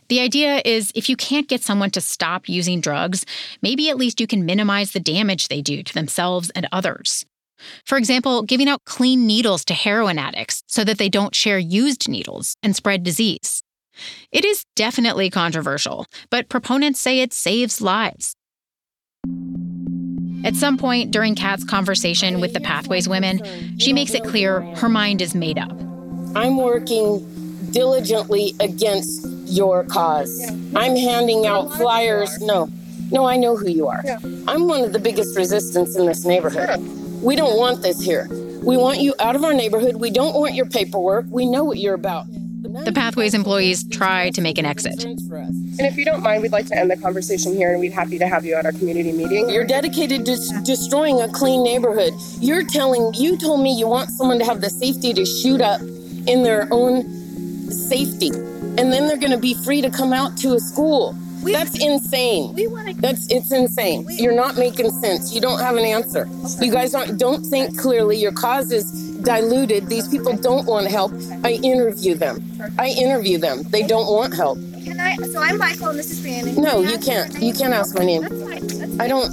The 0.09 0.21
idea 0.21 0.61
is 0.63 0.93
if 0.95 1.09
you 1.09 1.17
can't 1.17 1.49
get 1.49 1.63
someone 1.63 1.91
to 1.93 2.03
stop 2.03 2.47
using 2.47 2.83
drugs, 2.83 3.25
maybe 3.63 3.89
at 3.89 3.97
least 3.97 4.21
you 4.21 4.27
can 4.27 4.45
minimize 4.45 4.93
the 4.93 5.01
damage 5.01 5.49
they 5.49 5.63
do 5.63 5.83
to 5.83 5.95
themselves 5.95 6.51
and 6.51 6.69
others. 6.71 7.25
For 7.87 7.97
example, 7.97 8.43
giving 8.43 8.69
out 8.69 8.85
clean 8.85 9.27
needles 9.27 9.65
to 9.65 9.75
heroin 9.75 10.19
addicts 10.19 10.63
so 10.67 10.85
that 10.85 10.99
they 10.99 11.09
don't 11.09 11.35
share 11.35 11.59
used 11.59 12.07
needles 12.07 12.57
and 12.63 12.77
spread 12.77 13.03
disease. 13.03 13.63
It 14.31 14.45
is 14.45 14.67
definitely 14.77 15.31
controversial, 15.31 16.05
but 16.29 16.51
proponents 16.51 17.01
say 17.01 17.21
it 17.21 17.33
saves 17.33 17.81
lives. 17.81 18.36
At 20.47 20.55
some 20.55 20.79
point 20.79 21.11
during 21.11 21.35
Kat's 21.35 21.65
conversation 21.65 22.41
with 22.41 22.53
the 22.53 22.61
Pathways 22.61 23.09
women, 23.09 23.43
she 23.81 23.93
makes 23.93 24.15
it 24.15 24.23
clear 24.23 24.61
her 24.77 24.89
mind 24.89 25.21
is 25.21 25.35
made 25.35 25.59
up. 25.59 25.73
I'm 26.37 26.57
working 26.57 27.27
diligently 27.73 28.55
against 28.61 29.27
your 29.47 29.83
cause. 29.83 30.49
I'm 30.77 30.95
handing 30.95 31.47
out 31.47 31.73
flyers. 31.75 32.31
No, 32.41 32.71
no, 33.11 33.25
I 33.27 33.37
know 33.37 33.57
who 33.57 33.69
you 33.69 33.89
are. 33.89 34.05
I'm 34.47 34.69
one 34.69 34.83
of 34.83 34.93
the 34.93 35.01
biggest 35.01 35.37
resistance 35.37 35.97
in 35.97 36.07
this 36.07 36.25
neighborhood. 36.25 36.79
We 37.23 37.35
don't 37.35 37.59
want 37.59 37.83
this 37.83 38.01
here. 38.01 38.29
We 38.63 38.77
want 38.77 39.01
you 39.01 39.15
out 39.19 39.35
of 39.35 39.43
our 39.43 39.53
neighborhood. 39.53 39.97
We 39.97 40.11
don't 40.11 40.35
want 40.37 40.55
your 40.55 40.67
paperwork. 40.67 41.27
We 41.29 41.45
know 41.45 41.65
what 41.65 41.79
you're 41.79 41.95
about. 41.95 42.27
The 42.67 42.93
Pathways 42.93 43.35
employees 43.35 43.85
try 43.89 44.31
to 44.31 44.41
make 44.41 44.59
an 44.59 44.67
exit. 44.67 45.05
And 45.05 45.81
if 45.81 45.97
you 45.97 46.05
don't 46.05 46.23
mind, 46.23 46.43
we'd 46.43 46.53
like 46.53 46.67
to 46.67 46.77
end 46.77 46.91
the 46.91 46.97
conversation 46.97 47.55
here 47.55 47.71
and 47.71 47.81
we'd 47.81 47.93
happy 47.93 48.19
to 48.19 48.27
have 48.27 48.45
you 48.45 48.55
at 48.55 48.65
our 48.65 48.73
community 48.73 49.13
meeting. 49.13 49.49
You're 49.49 49.67
dedicated 49.67 50.27
to 50.27 50.37
destroying 50.65 51.21
a 51.21 51.29
clean 51.29 51.63
neighborhood. 51.63 52.15
You're 52.41 52.65
telling, 52.65 53.13
you 53.15 53.37
told 53.37 53.61
me 53.61 53.73
you 53.79 53.87
want 53.87 54.11
someone 54.11 54.39
to 54.39 54.45
have 54.45 54.61
the 54.61 54.71
safety 54.71 55.13
to 55.13 55.25
shoot 55.25 55.61
up 55.61 55.81
in 55.81 56.43
their 56.43 56.69
own 56.71 57.05
safety. 57.71 58.31
And 58.31 58.93
then 58.93 59.07
they're 59.07 59.17
going 59.17 59.33
to 59.33 59.39
be 59.39 59.55
free 59.55 59.81
to 59.81 59.91
come 59.91 60.13
out 60.13 60.37
to 60.39 60.55
a 60.55 60.61
school. 60.61 61.15
That's 61.45 61.79
insane. 61.79 62.55
That's 62.99 63.31
it's 63.31 63.53
insane. 63.53 64.07
You're 64.11 64.35
not 64.35 64.57
making 64.57 64.91
sense. 64.91 65.33
You 65.33 65.41
don't 65.41 65.61
have 65.61 65.77
an 65.77 65.85
answer. 65.85 66.29
You 66.61 66.73
guys 66.73 66.95
aren't 66.95 67.19
don't 67.19 67.45
think 67.45 67.79
clearly. 67.79 68.17
Your 68.17 68.33
cause 68.33 68.73
is 68.73 69.06
diluted. 69.23 69.89
These 69.89 70.09
people 70.09 70.37
don't 70.37 70.67
want 70.67 70.87
help. 70.89 71.13
I 71.45 71.53
interview 71.63 72.15
them. 72.15 72.43
I 72.79 72.89
interview 72.89 73.39
them. 73.39 73.63
They 73.65 73.83
don't 73.83 74.07
want 74.07 74.35
help. 74.35 74.59
Can 74.85 75.01
I? 75.01 75.17
So 75.17 75.41
I'm 75.41 75.59
Michael, 75.59 75.89
and 75.89 75.99
this 75.99 76.11
is 76.11 76.21
Brandon. 76.21 76.63
No, 76.63 76.81
you 76.81 76.99
can't. 76.99 77.35
You 77.41 77.53
can't 77.53 77.75
ask 77.75 77.97
my 77.97 78.05
name. 78.05 78.25
I 79.01 79.09
don't. 79.09 79.31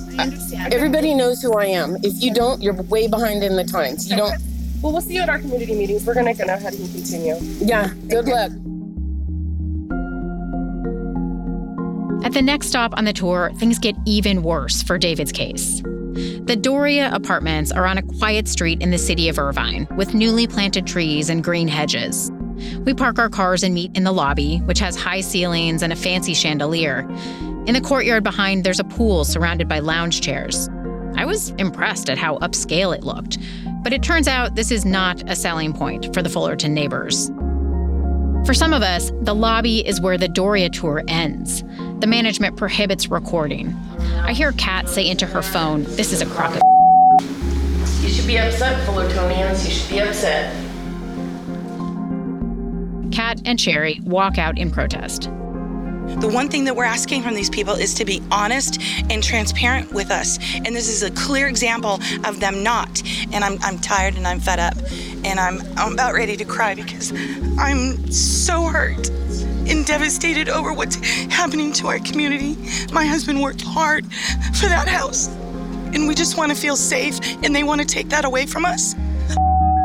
Everybody 0.74 1.14
knows 1.14 1.42
who 1.42 1.54
I 1.54 1.66
am. 1.66 1.98
If 2.04 2.22
you 2.22 2.34
don't, 2.34 2.62
you're 2.62 2.74
way 2.84 3.08
behind 3.08 3.44
in 3.44 3.56
the 3.56 3.64
times. 3.64 4.10
You 4.10 4.18
don't. 4.18 4.34
Well, 4.82 4.92
we'll 4.92 5.02
see 5.02 5.16
you 5.16 5.22
at 5.22 5.30
our 5.30 5.40
community 5.40 5.76
meetings. 5.76 6.06
We're 6.06 6.14
to 6.14 6.34
go 6.34 6.44
ahead 6.44 6.74
and 6.74 6.92
continue. 6.92 7.36
Yeah. 7.60 7.94
Good 8.10 8.26
luck. 8.26 8.52
At 12.24 12.32
the 12.32 12.42
next 12.42 12.68
stop 12.68 12.94
on 12.98 13.04
the 13.04 13.12
tour, 13.12 13.52
things 13.56 13.80
get 13.80 13.96
even 14.06 14.44
worse 14.44 14.82
for 14.82 14.98
David's 14.98 15.34
case. 15.34 15.82
The 15.82 16.58
Doria 16.60 17.10
apartments 17.14 17.72
are 17.72 17.86
on 17.86 17.98
a 17.98 18.02
quiet 18.02 18.48
street 18.48 18.82
in 18.82 18.92
the 18.92 18.98
city 18.98 19.28
of 19.28 19.38
Irvine 19.38 19.88
with 19.98 20.14
newly 20.14 20.48
planted 20.48 20.88
trees 20.88 21.30
and 21.30 21.44
green 21.44 21.68
hedges. 21.68 22.32
We 22.86 22.94
park 22.94 23.20
our 23.20 23.30
cars 23.30 23.62
and 23.64 23.74
meet 23.74 23.96
in 23.98 24.06
the 24.06 24.12
lobby, 24.12 24.60
which 24.60 24.80
has 24.80 24.96
high 24.96 25.22
ceilings 25.22 25.82
and 25.82 25.92
a 25.92 25.98
fancy 25.98 26.34
chandelier. 26.34 27.00
In 27.66 27.74
the 27.74 27.82
courtyard 27.82 28.24
behind, 28.24 28.64
there's 28.64 28.80
a 28.80 28.86
pool 28.86 29.26
surrounded 29.26 29.68
by 29.68 29.80
lounge 29.80 30.22
chairs. 30.22 30.70
I 31.16 31.26
was 31.26 31.50
impressed 31.52 32.10
at 32.10 32.18
how 32.18 32.38
upscale 32.38 32.96
it 32.96 33.04
looked, 33.04 33.38
but 33.84 33.92
it 33.92 34.02
turns 34.02 34.30
out 34.30 34.56
this 34.56 34.72
is 34.72 34.86
not 34.86 35.30
a 35.30 35.36
selling 35.36 35.74
point 35.74 36.14
for 36.14 36.22
the 36.22 36.30
Fullerton 36.30 36.74
neighbors. 36.74 37.30
For 38.46 38.54
some 38.54 38.74
of 38.74 38.82
us, 38.82 39.12
the 39.22 39.34
lobby 39.34 39.88
is 39.88 40.02
where 40.02 40.18
the 40.18 40.28
Doria 40.28 40.70
tour 40.70 41.02
ends. 41.08 41.64
The 42.04 42.08
management 42.08 42.58
prohibits 42.58 43.10
recording. 43.10 43.74
I 44.26 44.34
hear 44.34 44.52
Kat 44.52 44.90
say 44.90 45.10
into 45.10 45.26
her 45.26 45.42
phone, 45.42 45.84
This 45.84 46.12
is 46.12 46.20
a 46.20 46.26
crock 46.26 46.54
of. 46.54 46.62
You 48.02 48.10
should 48.10 48.28
be 48.28 48.38
upset, 48.38 48.86
Fullertonians. 48.86 49.64
You 49.64 49.72
should 49.72 49.90
be 49.90 50.02
upset. 50.02 50.54
Kat 53.14 53.42
and 53.46 53.58
Sherry 53.58 54.02
walk 54.04 54.38
out 54.38 54.58
in 54.58 54.70
protest. 54.70 55.30
The 56.20 56.30
one 56.30 56.50
thing 56.50 56.66
that 56.66 56.76
we're 56.76 56.84
asking 56.84 57.24
from 57.24 57.36
these 57.36 57.50
people 57.50 57.76
is 57.76 57.94
to 57.94 58.04
be 58.04 58.22
honest 58.32 58.82
and 59.10 59.24
transparent 59.24 59.94
with 59.94 60.12
us. 60.12 60.38
And 60.56 60.76
this 60.76 60.90
is 60.90 61.04
a 61.04 61.12
clear 61.12 61.48
example 61.48 62.02
of 62.26 62.42
them 62.42 62.64
not. 62.64 63.02
And 63.32 63.46
I'm, 63.46 63.58
I'm 63.62 63.80
tired 63.80 64.16
and 64.16 64.28
I'm 64.28 64.42
fed 64.42 64.60
up. 64.60 64.76
And 65.24 65.40
I'm, 65.40 65.62
I'm 65.78 65.94
about 65.94 66.16
ready 66.16 66.36
to 66.36 66.44
cry 66.44 66.76
because 66.76 67.14
I'm 67.58 68.12
so 68.12 68.64
hurt 68.64 69.10
and 69.68 69.86
devastated 69.86 70.50
over 70.50 70.74
what's 70.74 70.96
happening 71.32 71.72
to 71.74 71.88
our 71.88 72.00
community. 72.00 72.56
My 72.92 73.06
husband 73.06 73.42
worked 73.42 73.62
hard 73.62 74.06
for 74.56 74.68
that 74.68 74.88
house. 74.88 75.28
And 75.94 76.08
we 76.08 76.16
just 76.16 76.38
want 76.38 76.52
to 76.52 76.58
feel 76.58 76.76
safe, 76.76 77.20
and 77.44 77.56
they 77.56 77.64
want 77.64 77.80
to 77.82 77.86
take 77.86 78.10
that 78.10 78.26
away 78.26 78.46
from 78.48 78.66
us. 78.66 78.96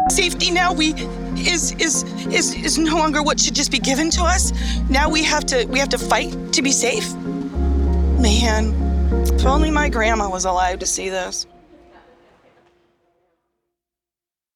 Safety 0.09 0.51
now 0.51 0.73
we 0.73 0.95
is 1.37 1.73
is 1.73 2.03
is 2.33 2.55
is 2.55 2.79
no 2.79 2.97
longer 2.97 3.23
what 3.23 3.39
should 3.39 3.55
just 3.55 3.71
be 3.71 3.79
given 3.79 4.11
to 4.11 4.23
us. 4.23 4.53
Now 4.89 5.11
we 5.11 5.23
have 5.25 5.45
to 5.47 5.67
we 5.67 5.79
have 5.79 5.91
to 5.91 5.99
fight 5.99 6.53
to 6.55 6.63
be 6.63 6.73
safe. 6.73 7.15
Man, 7.15 8.75
if 9.13 9.45
only 9.45 9.71
my 9.71 9.89
grandma 9.89 10.29
was 10.31 10.45
alive 10.45 10.79
to 10.81 10.87
see 10.87 11.11
this. 11.11 11.47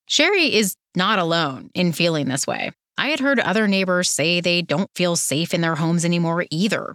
Sherry 0.06 0.54
is 0.54 0.76
not 0.94 1.18
alone 1.18 1.70
in 1.74 1.92
feeling 1.92 2.28
this 2.28 2.46
way. 2.46 2.72
I 2.96 3.09
had 3.09 3.20
heard 3.20 3.40
other 3.40 3.66
neighbors 3.66 4.11
say 4.11 4.40
they 4.40 4.62
don't 4.62 4.90
feel 4.94 5.16
safe 5.16 5.55
in 5.55 5.61
their 5.61 5.76
homes 5.76 6.05
anymore 6.05 6.44
either. 6.50 6.94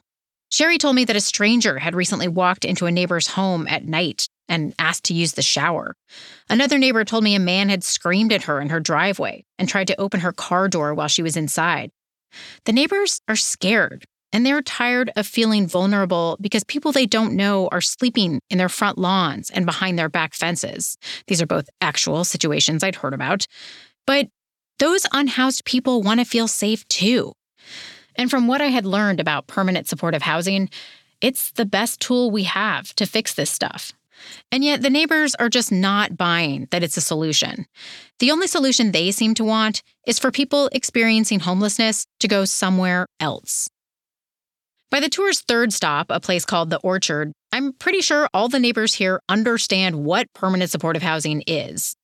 Sherry 0.50 0.78
told 0.78 0.96
me 0.96 1.04
that 1.06 1.16
a 1.16 1.22
stranger 1.22 1.80
had 1.80 1.96
recently 1.96 2.28
walked 2.28 2.64
into 2.64 2.86
a 2.86 2.92
neighbor's 2.92 3.28
home 3.28 3.68
at 3.68 3.86
night 3.86 4.30
and 4.48 4.74
asked 4.80 5.04
to 5.06 5.14
use 5.14 5.34
the 5.34 5.42
shower. 5.42 5.96
Another 6.50 6.78
neighbor 6.78 7.04
told 7.04 7.24
me 7.24 7.36
a 7.36 7.40
man 7.40 7.68
had 7.68 7.84
screamed 7.84 8.32
at 8.32 8.44
her 8.44 8.62
in 8.62 8.70
her 8.70 8.80
driveway 8.80 9.44
and 9.60 9.68
tried 9.68 9.88
to 9.88 10.00
open 10.00 10.22
her 10.22 10.32
car 10.32 10.70
door 10.70 10.94
while 10.94 11.10
she 11.10 11.22
was 11.22 11.36
inside. 11.36 11.92
The 12.66 12.74
neighbors 12.74 13.22
are 13.28 13.36
scared. 13.36 14.06
And 14.34 14.46
they're 14.46 14.62
tired 14.62 15.10
of 15.16 15.26
feeling 15.26 15.68
vulnerable 15.68 16.38
because 16.42 16.66
people 16.66 16.92
they 16.92 17.06
don't 17.06 17.34
know 17.34 17.70
are 17.72 17.80
sleeping 17.80 18.42
in 18.50 18.58
their 18.58 18.70
front 18.70 18.98
lawns 18.98 19.50
and 19.50 19.66
behind 19.66 19.98
their 19.98 20.10
back 20.10 20.34
fences. 20.34 20.98
These 21.28 21.42
are 21.42 21.48
both 21.48 21.70
actual 21.80 22.26
situations 22.26 22.84
I'd 22.84 22.98
heard 22.98 23.14
about. 23.14 23.48
But 24.06 24.28
those 24.80 25.06
unhoused 25.12 25.66
people 25.66 26.02
want 26.02 26.20
to 26.20 26.26
feel 26.26 26.48
safe 26.48 26.88
too. 26.88 27.34
And 28.16 28.30
from 28.30 28.48
what 28.48 28.62
I 28.62 28.68
had 28.68 28.86
learned 28.86 29.20
about 29.20 29.48
permanent 29.48 29.88
supportive 29.88 30.24
housing, 30.24 30.70
it's 31.22 31.52
the 31.52 31.66
best 31.66 32.00
tool 32.00 32.32
we 32.32 32.44
have 32.44 32.94
to 32.96 33.06
fix 33.06 33.34
this 33.34 33.50
stuff. 33.50 33.94
And 34.52 34.64
yet, 34.64 34.82
the 34.82 34.90
neighbors 34.90 35.36
are 35.36 35.50
just 35.50 35.72
not 35.72 36.18
buying 36.18 36.68
that 36.72 36.82
it's 36.82 36.98
a 36.98 37.02
solution. 37.02 37.68
The 38.20 38.32
only 38.32 38.48
solution 38.48 38.92
they 38.92 39.12
seem 39.12 39.36
to 39.36 39.44
want 39.44 39.84
is 40.08 40.18
for 40.18 40.32
people 40.32 40.70
experiencing 40.72 41.40
homelessness 41.40 42.08
to 42.20 42.28
go 42.28 42.46
somewhere 42.46 43.06
else. 43.20 43.70
By 44.90 45.02
the 45.02 45.10
tour's 45.10 45.42
third 45.42 45.74
stop, 45.74 46.08
a 46.10 46.20
place 46.20 46.46
called 46.46 46.70
The 46.70 46.80
Orchard, 46.80 47.34
I'm 47.52 47.74
pretty 47.74 48.02
sure 48.02 48.30
all 48.34 48.48
the 48.48 48.60
neighbors 48.60 48.94
here 48.94 49.22
understand 49.30 50.04
what 50.04 50.32
permanent 50.34 50.72
supportive 50.72 51.04
housing 51.04 51.44
is. 51.46 51.96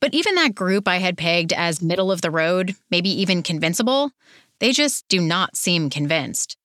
But 0.00 0.14
even 0.14 0.34
that 0.34 0.54
group 0.54 0.88
I 0.88 0.96
had 0.96 1.18
pegged 1.18 1.52
as 1.52 1.82
middle 1.82 2.10
of 2.10 2.22
the 2.22 2.30
road, 2.30 2.74
maybe 2.90 3.10
even 3.10 3.42
convincible, 3.42 4.12
they 4.58 4.72
just 4.72 5.08
do 5.08 5.20
not 5.20 5.56
seem 5.56 5.90
convinced. 5.90 6.56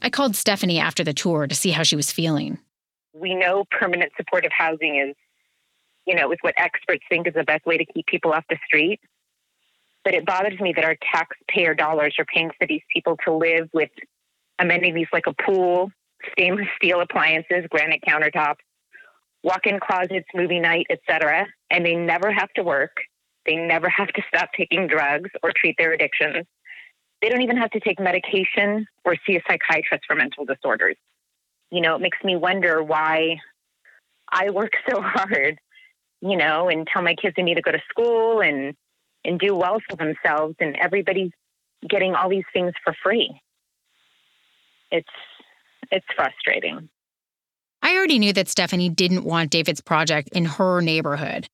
I 0.00 0.10
called 0.10 0.36
Stephanie 0.36 0.78
after 0.78 1.04
the 1.04 1.14
tour 1.14 1.46
to 1.46 1.54
see 1.54 1.70
how 1.70 1.82
she 1.82 1.96
was 1.96 2.12
feeling 2.12 2.58
we 3.12 3.34
know 3.34 3.64
permanent 3.70 4.12
supportive 4.16 4.52
housing 4.56 4.96
is, 4.96 5.14
you 6.06 6.14
know, 6.14 6.32
is 6.32 6.38
what 6.40 6.54
experts 6.56 7.04
think 7.08 7.26
is 7.26 7.34
the 7.34 7.44
best 7.44 7.64
way 7.66 7.78
to 7.78 7.84
keep 7.84 8.06
people 8.06 8.32
off 8.32 8.44
the 8.48 8.58
street. 8.66 9.00
But 10.04 10.14
it 10.14 10.26
bothers 10.26 10.58
me 10.60 10.72
that 10.74 10.84
our 10.84 10.96
taxpayer 11.12 11.74
dollars 11.74 12.16
are 12.18 12.24
paying 12.24 12.50
for 12.58 12.66
these 12.66 12.82
people 12.92 13.16
to 13.24 13.32
live 13.32 13.68
with 13.72 13.90
amenities 14.58 15.06
like 15.12 15.26
a 15.26 15.34
pool, 15.34 15.90
stainless 16.32 16.66
steel 16.76 17.00
appliances, 17.00 17.66
granite 17.70 18.02
countertops, 18.06 18.56
walk-in 19.42 19.80
closets, 19.80 20.28
movie 20.34 20.60
night, 20.60 20.86
etc. 20.90 21.46
And 21.70 21.84
they 21.84 21.94
never 21.94 22.32
have 22.32 22.52
to 22.54 22.62
work. 22.62 22.96
They 23.46 23.56
never 23.56 23.88
have 23.88 24.08
to 24.08 24.22
stop 24.28 24.50
taking 24.56 24.86
drugs 24.86 25.30
or 25.42 25.52
treat 25.56 25.76
their 25.78 25.92
addictions. 25.92 26.46
They 27.20 27.28
don't 27.28 27.42
even 27.42 27.56
have 27.56 27.70
to 27.70 27.80
take 27.80 28.00
medication 28.00 28.86
or 29.04 29.16
see 29.26 29.36
a 29.36 29.42
psychiatrist 29.48 30.04
for 30.06 30.16
mental 30.16 30.44
disorders 30.44 30.96
you 31.72 31.80
know, 31.80 31.96
it 31.96 32.02
makes 32.02 32.18
me 32.22 32.36
wonder 32.36 32.82
why 32.82 33.38
I 34.30 34.50
work 34.50 34.72
so 34.88 35.00
hard, 35.02 35.58
you 36.20 36.36
know, 36.36 36.68
and 36.68 36.86
tell 36.86 37.02
my 37.02 37.14
kids 37.14 37.34
they 37.36 37.42
need 37.42 37.54
to 37.54 37.62
go 37.62 37.72
to 37.72 37.82
school 37.90 38.40
and 38.40 38.74
and 39.24 39.40
do 39.40 39.54
well 39.54 39.78
for 39.88 39.96
themselves 39.96 40.56
and 40.60 40.76
everybody's 40.76 41.30
getting 41.88 42.14
all 42.14 42.28
these 42.28 42.44
things 42.52 42.72
for 42.84 42.94
free. 43.02 43.40
It's 44.90 45.08
it's 45.90 46.06
frustrating. 46.14 46.88
I 47.82 47.96
already 47.96 48.18
knew 48.18 48.32
that 48.32 48.48
Stephanie 48.48 48.88
didn't 48.88 49.24
want 49.24 49.50
David's 49.50 49.80
project 49.80 50.28
in 50.32 50.44
her 50.44 50.80
neighborhood. 50.80 51.48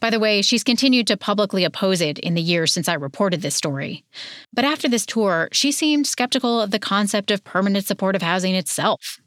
By 0.00 0.10
the 0.10 0.20
way, 0.20 0.40
she's 0.40 0.62
continued 0.62 1.08
to 1.08 1.16
publicly 1.16 1.64
oppose 1.64 2.00
it 2.00 2.18
in 2.20 2.34
the 2.34 2.42
years 2.42 2.72
since 2.72 2.88
I 2.88 2.94
reported 2.94 3.42
this 3.42 3.56
story. 3.56 4.04
But 4.52 4.64
after 4.64 4.88
this 4.88 5.04
tour, 5.04 5.48
she 5.52 5.72
seemed 5.72 6.06
skeptical 6.06 6.60
of 6.60 6.70
the 6.70 6.78
concept 6.78 7.30
of 7.30 7.42
permanent 7.42 7.86
supportive 7.86 8.22
housing 8.22 8.54
itself. 8.54 9.18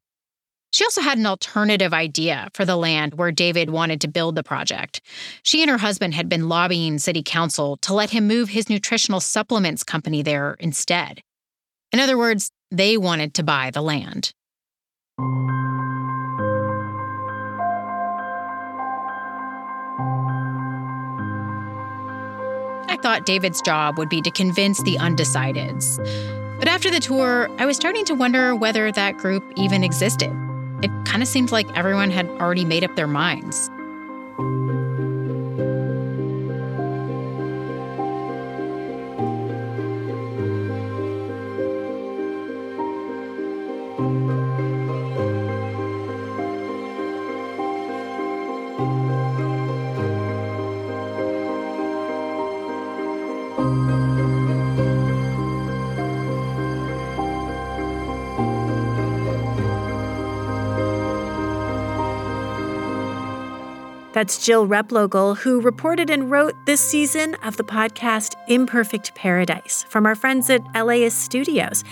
She 0.72 0.84
also 0.84 1.02
had 1.02 1.18
an 1.18 1.26
alternative 1.26 1.94
idea 1.94 2.50
for 2.54 2.66
the 2.66 2.76
land 2.76 3.16
where 3.16 3.32
David 3.32 3.70
wanted 3.70 4.02
to 4.02 4.08
build 4.08 4.36
the 4.36 4.44
project. 4.44 5.02
She 5.42 5.62
and 5.62 5.72
her 5.72 5.78
husband 5.78 6.14
had 6.14 6.30
been 6.30 6.50
lobbying 6.50 7.00
city 7.00 7.24
council 7.24 7.78
to 7.78 7.94
let 7.94 8.10
him 8.10 8.28
move 8.28 8.50
his 8.50 8.70
nutritional 8.70 9.20
supplements 9.20 9.84
company 9.84 10.22
there 10.22 10.56
instead. 10.60 11.22
In 11.92 12.00
other 12.00 12.18
words, 12.18 12.52
they 12.70 12.98
wanted 12.98 13.34
to 13.36 13.44
buy 13.44 13.72
the 13.72 13.82
land. 13.82 14.34
I 22.98 23.00
thought 23.00 23.26
David's 23.28 23.62
job 23.62 24.00
would 24.00 24.10
be 24.10 24.24
to 24.24 24.32
convince 24.32 24.82
the 24.82 24.96
undecideds. 24.96 25.98
But 26.58 26.68
after 26.68 26.90
the 26.90 27.00
tour, 27.00 27.48
I 27.60 27.68
was 27.68 27.76
starting 27.76 28.06
to 28.06 28.16
wonder 28.16 28.56
whether 28.56 28.92
that 28.92 29.18
group 29.18 29.44
even 29.56 29.84
existed. 29.84 30.32
It 30.82 30.90
kind 31.06 31.22
of 31.22 31.28
seemed 31.28 31.52
like 31.52 31.68
everyone 31.78 32.10
had 32.10 32.28
already 32.28 32.66
made 32.66 32.84
up 32.84 32.96
their 32.96 33.06
minds. 33.06 33.70
That's 64.18 64.44
Jill 64.44 64.68
Replogle, 64.68 65.38
who 65.38 65.62
reported 65.62 66.10
and 66.10 66.32
wrote 66.32 66.56
this 66.66 66.82
season 66.82 67.36
of 67.44 67.56
the 67.58 67.64
podcast 67.64 68.34
Imperfect 68.48 69.14
Paradise 69.14 69.86
from 69.90 70.08
our 70.08 70.16
friends 70.16 70.50
at 70.50 70.64
LAist 70.74 71.20
Studios. 71.22 71.84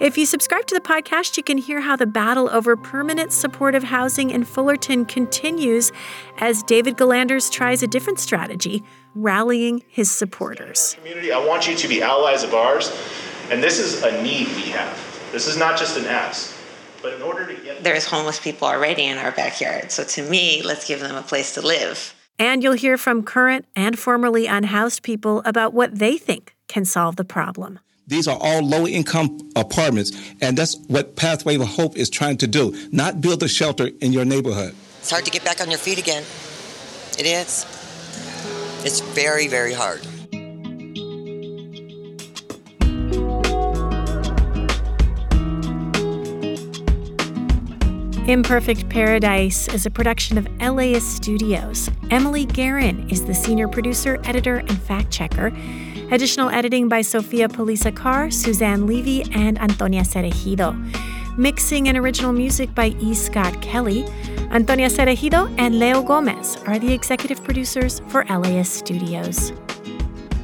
If 0.00 0.16
you 0.16 0.24
subscribe 0.24 0.64
to 0.68 0.74
the 0.74 0.80
podcast, 0.80 1.36
you 1.36 1.42
can 1.42 1.58
hear 1.58 1.82
how 1.82 1.94
the 1.94 2.06
battle 2.06 2.48
over 2.48 2.76
permanent 2.76 3.30
supportive 3.30 3.84
housing 3.84 4.30
in 4.30 4.44
Fullerton 4.44 5.04
continues 5.04 5.92
as 6.38 6.62
David 6.62 6.96
Gillanders 6.96 7.52
tries 7.52 7.82
a 7.82 7.86
different 7.86 8.20
strategy, 8.20 8.82
rallying 9.14 9.82
his 9.86 10.10
supporters. 10.10 10.94
Community, 10.94 11.30
I 11.30 11.44
want 11.46 11.68
you 11.68 11.76
to 11.76 11.88
be 11.88 12.00
allies 12.00 12.42
of 12.42 12.54
ours, 12.54 12.90
and 13.50 13.62
this 13.62 13.78
is 13.78 14.02
a 14.02 14.22
need 14.22 14.46
we 14.48 14.70
have. 14.70 15.28
This 15.30 15.46
is 15.46 15.58
not 15.58 15.78
just 15.78 15.98
an 15.98 16.06
ask. 16.06 16.55
But 17.02 17.14
in 17.14 17.22
order 17.22 17.46
to 17.46 17.54
get 17.54 17.82
there's 17.82 18.06
homeless 18.06 18.40
people 18.40 18.66
already 18.68 19.04
in 19.04 19.18
our 19.18 19.32
backyard. 19.32 19.92
So 19.92 20.04
to 20.04 20.28
me, 20.28 20.62
let's 20.62 20.86
give 20.86 21.00
them 21.00 21.16
a 21.16 21.22
place 21.22 21.54
to 21.54 21.62
live. 21.62 22.14
And 22.38 22.62
you'll 22.62 22.74
hear 22.74 22.98
from 22.98 23.22
current 23.22 23.64
and 23.74 23.98
formerly 23.98 24.46
unhoused 24.46 25.02
people 25.02 25.42
about 25.44 25.72
what 25.72 25.98
they 25.98 26.18
think 26.18 26.54
can 26.68 26.84
solve 26.84 27.16
the 27.16 27.24
problem. 27.24 27.78
These 28.06 28.28
are 28.28 28.38
all 28.40 28.62
low 28.62 28.86
income 28.86 29.50
apartments, 29.56 30.12
and 30.40 30.56
that's 30.56 30.76
what 30.86 31.16
Pathway 31.16 31.56
of 31.56 31.62
Hope 31.62 31.96
is 31.96 32.08
trying 32.08 32.36
to 32.38 32.46
do 32.46 32.72
not 32.92 33.20
build 33.20 33.42
a 33.42 33.48
shelter 33.48 33.90
in 34.00 34.12
your 34.12 34.24
neighborhood. 34.24 34.74
It's 35.00 35.10
hard 35.10 35.24
to 35.24 35.30
get 35.30 35.44
back 35.44 35.60
on 35.60 35.70
your 35.70 35.78
feet 35.78 35.98
again. 35.98 36.22
It 37.18 37.26
is. 37.26 37.64
It's 38.84 39.00
very, 39.00 39.48
very 39.48 39.72
hard. 39.72 40.06
Imperfect 48.28 48.88
Paradise 48.88 49.68
is 49.68 49.86
a 49.86 49.90
production 49.90 50.36
of 50.36 50.48
LAist 50.60 51.14
Studios. 51.14 51.88
Emily 52.10 52.44
Guerin 52.44 53.08
is 53.08 53.24
the 53.24 53.32
senior 53.32 53.68
producer, 53.68 54.20
editor, 54.24 54.56
and 54.56 54.82
fact 54.82 55.12
checker. 55.12 55.52
Additional 56.10 56.50
editing 56.50 56.88
by 56.88 57.02
Sofia 57.02 57.48
Polisa 57.48 57.92
Carr, 57.92 58.32
Suzanne 58.32 58.84
Levy, 58.84 59.22
and 59.30 59.60
Antonia 59.60 60.02
Cereijido. 60.02 60.74
Mixing 61.38 61.86
and 61.88 61.96
original 61.96 62.32
music 62.32 62.74
by 62.74 62.86
E. 62.98 63.14
Scott 63.14 63.62
Kelly. 63.62 64.04
Antonia 64.50 64.88
Cereijido 64.88 65.54
and 65.56 65.78
Leo 65.78 66.02
Gomez 66.02 66.56
are 66.66 66.80
the 66.80 66.92
executive 66.92 67.44
producers 67.44 68.02
for 68.08 68.24
LAist 68.24 68.74
Studios. 68.74 69.52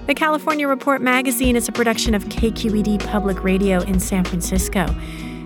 The 0.06 0.14
California 0.14 0.68
Report 0.68 1.02
magazine 1.02 1.56
is 1.56 1.68
a 1.68 1.72
production 1.72 2.14
of 2.14 2.26
KQED 2.26 3.04
Public 3.08 3.42
Radio 3.42 3.80
in 3.80 3.98
San 3.98 4.22
Francisco. 4.22 4.86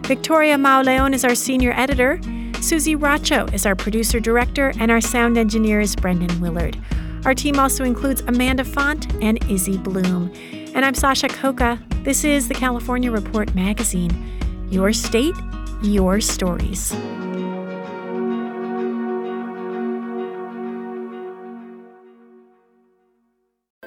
Victoria 0.07 0.57
Mauleon 0.57 1.13
is 1.13 1.25
our 1.25 1.35
senior 1.35 1.73
editor. 1.73 2.21
Susie 2.61 2.95
Racho 2.95 3.53
is 3.53 3.67
our 3.67 3.75
producer 3.75 4.21
director, 4.21 4.73
and 4.79 4.89
our 4.89 5.01
sound 5.01 5.37
engineer 5.37 5.81
is 5.81 5.97
Brendan 5.97 6.41
Willard. 6.41 6.79
Our 7.25 7.35
team 7.35 7.59
also 7.59 7.83
includes 7.83 8.21
Amanda 8.29 8.63
Font 8.63 9.13
and 9.21 9.45
Izzy 9.51 9.79
Bloom. 9.79 10.33
And 10.77 10.85
I'm 10.85 10.95
Sasha 10.95 11.27
Khokha. 11.27 12.05
This 12.05 12.23
is 12.23 12.47
the 12.47 12.55
California 12.55 13.11
Report 13.11 13.53
magazine. 13.57 14.13
Your 14.71 14.93
state, 14.93 15.35
your 15.83 16.21
stories. 16.21 16.95